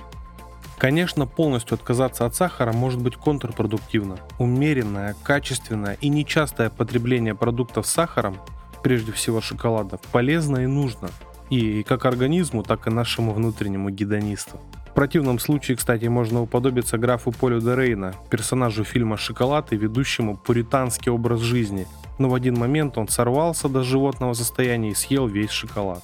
Конечно, 0.79 1.26
полностью 1.26 1.74
отказаться 1.74 2.24
от 2.24 2.37
сахара 2.37 2.72
может 2.72 3.03
быть 3.03 3.16
контрпродуктивно. 3.16 4.16
Умеренное, 4.38 5.16
качественное 5.24 5.98
и 6.00 6.09
нечастое 6.09 6.70
потребление 6.70 7.35
продуктов 7.35 7.87
с 7.87 7.90
сахаром, 7.90 8.38
прежде 8.85 9.11
всего 9.11 9.40
шоколада, 9.40 9.98
полезно 10.12 10.59
и 10.59 10.66
нужно. 10.66 11.11
И 11.50 11.83
как 11.83 12.07
организму, 12.07 12.62
так 12.62 12.87
и 12.87 12.90
нашему 12.90 13.33
внутреннему 13.33 13.90
гедонисту. 13.90 14.61
В 14.90 14.94
противном 14.94 15.38
случае, 15.38 15.76
кстати, 15.76 16.07
можно 16.07 16.42
уподобиться 16.42 16.98
графу 16.98 17.31
Полю 17.31 17.61
де 17.61 17.74
Рейна, 17.76 18.12
персонажу 18.29 18.83
фильма 18.83 19.16
«Шоколад» 19.16 19.72
и 19.72 19.76
ведущему 19.76 20.37
пуританский 20.37 21.12
образ 21.12 21.40
жизни. 21.40 21.87
Но 22.18 22.29
в 22.29 22.35
один 22.35 22.59
момент 22.59 22.98
он 22.98 23.07
сорвался 23.07 23.68
до 23.68 23.85
животного 23.85 24.35
состояния 24.35 24.90
и 24.90 24.94
съел 24.94 25.29
весь 25.29 25.50
шоколад. 25.50 26.03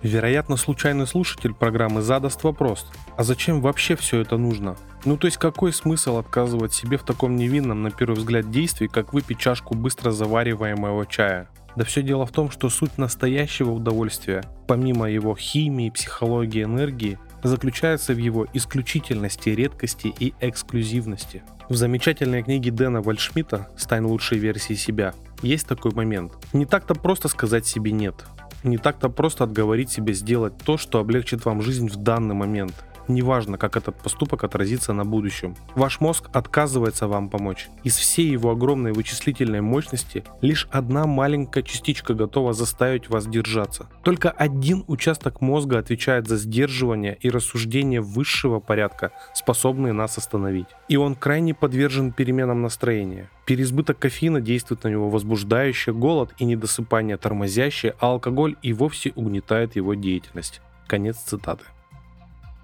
Вероятно, 0.00 0.56
случайный 0.56 1.08
слушатель 1.08 1.52
программы 1.52 2.00
задаст 2.00 2.44
вопрос, 2.44 2.86
а 3.16 3.24
зачем 3.24 3.60
вообще 3.60 3.96
все 3.96 4.20
это 4.20 4.36
нужно? 4.36 4.76
Ну 5.04 5.16
то 5.16 5.26
есть 5.26 5.36
какой 5.36 5.72
смысл 5.72 6.18
отказывать 6.18 6.72
себе 6.72 6.98
в 6.98 7.02
таком 7.02 7.34
невинном 7.34 7.82
на 7.82 7.90
первый 7.90 8.14
взгляд 8.14 8.48
действии, 8.48 8.86
как 8.86 9.12
выпить 9.12 9.38
чашку 9.38 9.74
быстро 9.74 10.12
завариваемого 10.12 11.04
чая? 11.04 11.48
Да 11.74 11.84
все 11.84 12.02
дело 12.02 12.26
в 12.26 12.30
том, 12.30 12.50
что 12.50 12.70
суть 12.70 12.96
настоящего 12.96 13.72
удовольствия, 13.72 14.44
помимо 14.68 15.10
его 15.10 15.34
химии, 15.34 15.90
психологии, 15.90 16.62
энергии, 16.62 17.18
заключается 17.42 18.12
в 18.12 18.18
его 18.18 18.46
исключительности, 18.52 19.50
редкости 19.50 20.12
и 20.18 20.34
эксклюзивности. 20.40 21.42
В 21.68 21.76
замечательной 21.76 22.42
книге 22.42 22.70
Дэна 22.70 23.02
Вальшмита 23.02 23.68
«Стань 23.76 24.04
лучшей 24.04 24.38
версией 24.38 24.78
себя» 24.78 25.14
есть 25.42 25.66
такой 25.66 25.92
момент. 25.92 26.32
Не 26.52 26.66
так-то 26.66 26.94
просто 26.94 27.28
сказать 27.28 27.66
себе 27.66 27.92
«нет». 27.92 28.24
Не 28.64 28.76
так-то 28.76 29.08
просто 29.08 29.44
отговорить 29.44 29.90
себе 29.90 30.12
сделать 30.14 30.54
то, 30.64 30.78
что 30.78 30.98
облегчит 30.98 31.44
вам 31.44 31.62
жизнь 31.62 31.88
в 31.88 31.96
данный 31.96 32.34
момент. 32.34 32.74
Неважно, 33.08 33.56
как 33.56 33.76
этот 33.76 33.96
поступок 33.96 34.44
отразится 34.44 34.92
на 34.92 35.06
будущем. 35.06 35.56
Ваш 35.74 36.00
мозг 36.00 36.28
отказывается 36.32 37.08
вам 37.08 37.30
помочь. 37.30 37.68
Из 37.82 37.96
всей 37.96 38.28
его 38.28 38.50
огромной 38.50 38.92
вычислительной 38.92 39.62
мощности 39.62 40.24
лишь 40.42 40.68
одна 40.70 41.06
маленькая 41.06 41.62
частичка 41.62 42.12
готова 42.12 42.52
заставить 42.52 43.08
вас 43.08 43.26
держаться. 43.26 43.88
Только 44.04 44.30
один 44.30 44.84
участок 44.88 45.40
мозга 45.40 45.78
отвечает 45.78 46.28
за 46.28 46.36
сдерживание 46.36 47.16
и 47.20 47.30
рассуждение 47.30 48.02
высшего 48.02 48.60
порядка, 48.60 49.12
способные 49.34 49.94
нас 49.94 50.18
остановить. 50.18 50.68
И 50.88 50.96
он 50.96 51.14
крайне 51.14 51.54
подвержен 51.54 52.12
переменам 52.12 52.60
настроения. 52.60 53.30
Переизбыток 53.46 53.98
кофеина 53.98 54.42
действует 54.42 54.84
на 54.84 54.88
него 54.88 55.08
возбуждающе, 55.08 55.94
голод 55.94 56.34
и 56.36 56.44
недосыпание 56.44 57.16
тормозящее, 57.16 57.94
а 58.00 58.08
алкоголь 58.08 58.56
и 58.62 58.74
вовсе 58.74 59.12
угнетает 59.16 59.76
его 59.76 59.94
деятельность. 59.94 60.60
Конец 60.86 61.16
цитаты. 61.16 61.64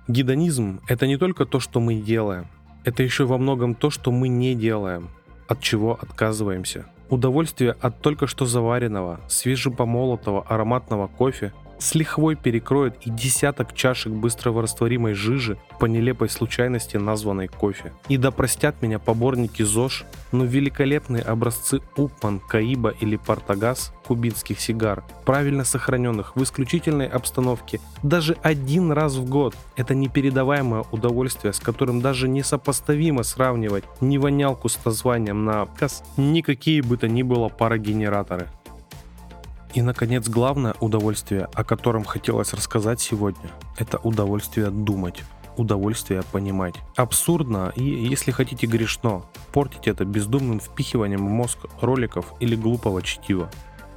Гедонизм– 0.07 0.81
это 0.89 1.07
не 1.07 1.17
только 1.17 1.47
то, 1.47 1.61
что 1.61 1.81
мы 1.81 1.95
делаем, 1.95 2.47
это 2.85 3.03
еще 3.03 3.25
во 3.25 3.39
многом 3.39 3.75
то, 3.75 3.91
что 3.91 4.13
мы 4.13 4.29
не 4.29 4.55
делаем, 4.55 5.09
от 5.49 5.61
чего 5.61 5.99
отказываемся. 6.01 6.87
Удовольствие 7.09 7.75
от 7.81 8.01
только 8.03 8.27
что 8.27 8.45
заваренного, 8.45 9.21
свежепомолотого 9.29 10.43
ароматного 10.43 11.07
кофе– 11.07 11.53
с 11.79 11.95
лихвой 11.95 12.37
перекроет 12.37 12.97
и 13.07 13.11
десяток 13.11 13.75
чашек 13.75 14.13
быстрого 14.13 14.63
растворимой 14.63 15.15
жижи 15.15 15.59
по 15.79 15.87
нелепой 15.87 16.29
случайности 16.29 16.97
названной 16.97 17.49
кофе. 17.49 17.93
И 18.09 18.17
да 18.17 18.31
простят 18.31 18.83
меня 18.83 18.99
поборники 18.99 19.63
ЗОЖ, 19.63 20.05
но 20.33 20.45
великолепные 20.45 21.23
образцы 21.23 21.81
Упман, 21.97 22.41
Каиба 22.41 22.95
или 23.01 23.17
Партагаз 23.17 23.93
кубинских 24.07 24.61
сигар, 24.61 25.03
правильно 25.25 25.65
сохраненных 25.65 26.37
в 26.37 26.43
исключительной 26.43 27.07
обстановке, 27.07 27.81
даже 28.03 28.37
один 28.43 28.93
раз 28.93 29.15
в 29.15 29.29
год, 29.29 29.55
это 29.77 29.95
непередаваемое 29.95 30.85
удовольствие, 30.93 31.53
с 31.53 31.61
которым 31.61 32.01
даже 32.01 32.29
несопоставимо 32.29 33.23
сравнивать 33.23 33.85
ни 34.01 34.19
вонялку 34.19 34.69
с 34.69 34.85
названием 34.85 35.45
на 35.45 35.63
отказ, 35.63 36.03
никакие 36.17 36.83
бы 36.83 36.97
то 36.97 37.09
ни 37.09 37.23
было 37.23 37.49
парогенераторы. 37.49 38.49
И, 39.75 39.83
наконец, 39.83 40.29
главное 40.29 40.75
удовольствие, 40.81 41.49
о 41.53 41.65
котором 41.65 42.05
хотелось 42.05 42.55
рассказать 42.55 43.01
сегодня, 43.01 43.51
это 43.77 43.99
удовольствие 43.99 44.71
думать 44.71 45.23
удовольствие 45.57 46.23
понимать. 46.33 46.75
Абсурдно 46.97 47.73
и, 47.77 47.85
если 47.85 48.33
хотите, 48.33 48.67
грешно 48.67 49.23
портить 49.53 49.87
это 49.87 50.05
бездумным 50.05 50.59
впихиванием 50.59 51.27
в 51.27 51.31
мозг 51.31 51.59
роликов 51.81 52.33
или 52.41 52.57
глупого 52.57 53.03
чтива. 53.03 53.49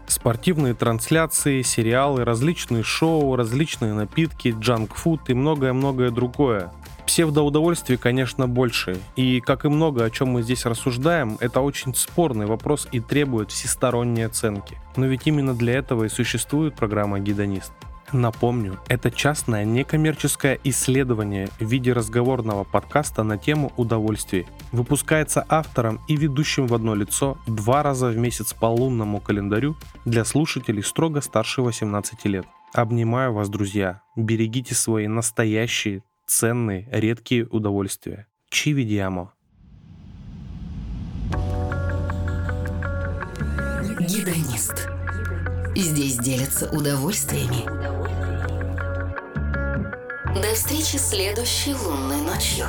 Спортивные 0.07 0.73
трансляции, 0.73 1.63
сериалы, 1.63 2.23
различные 2.23 2.83
шоу, 2.83 3.35
различные 3.35 3.93
напитки, 3.93 4.55
джанк-фуд 4.57 5.29
и 5.29 5.33
многое-многое 5.33 6.11
другое. 6.11 6.71
Псевдоудовольствий, 7.07 7.97
конечно, 7.97 8.47
больше. 8.47 8.99
И, 9.15 9.39
как 9.39 9.63
и 9.63 9.69
много 9.69 10.03
о 10.03 10.09
чем 10.09 10.27
мы 10.27 10.43
здесь 10.43 10.65
рассуждаем, 10.65 11.37
это 11.39 11.61
очень 11.61 11.95
спорный 11.95 12.45
вопрос 12.45 12.87
и 12.91 12.99
требует 12.99 13.49
всесторонней 13.49 14.25
оценки. 14.25 14.77
Но 14.97 15.05
ведь 15.05 15.25
именно 15.25 15.55
для 15.55 15.75
этого 15.75 16.03
и 16.03 16.09
существует 16.09 16.75
программа 16.75 17.19
«Гидонист». 17.19 17.71
Напомню, 18.11 18.79
это 18.87 19.09
частное 19.09 19.65
некоммерческое 19.65 20.59
исследование 20.65 21.49
в 21.59 21.65
виде 21.65 21.93
разговорного 21.93 22.65
подкаста 22.65 23.23
на 23.23 23.37
тему 23.37 23.71
удовольствий. 23.77 24.45
Выпускается 24.71 25.45
автором 25.47 26.01
и 26.07 26.15
ведущим 26.15 26.67
в 26.67 26.73
одно 26.73 26.93
лицо 26.93 27.37
два 27.47 27.83
раза 27.83 28.07
в 28.07 28.17
месяц 28.17 28.53
по 28.53 28.67
лунному 28.67 29.19
календарю 29.21 29.75
для 30.05 30.23
слушателей 30.25 30.83
строго 30.83 31.21
старше 31.21 31.61
18 31.61 32.25
лет. 32.25 32.45
Обнимаю 32.73 33.33
вас, 33.33 33.49
друзья. 33.49 34.01
Берегите 34.15 34.75
свои 34.75 35.07
настоящие 35.07 36.03
ценные, 36.27 36.87
редкие 36.91 37.45
удовольствия. 37.45 38.27
Чи 38.49 38.73
видиамо. 38.73 39.33
Гидронист. 43.99 44.89
Здесь 45.75 46.17
делятся 46.17 46.69
удовольствиями. 46.69 47.65
До 50.41 50.53
встречи 50.53 50.97
следующей 50.97 51.73
лунной 51.73 52.21
ночью. 52.21 52.65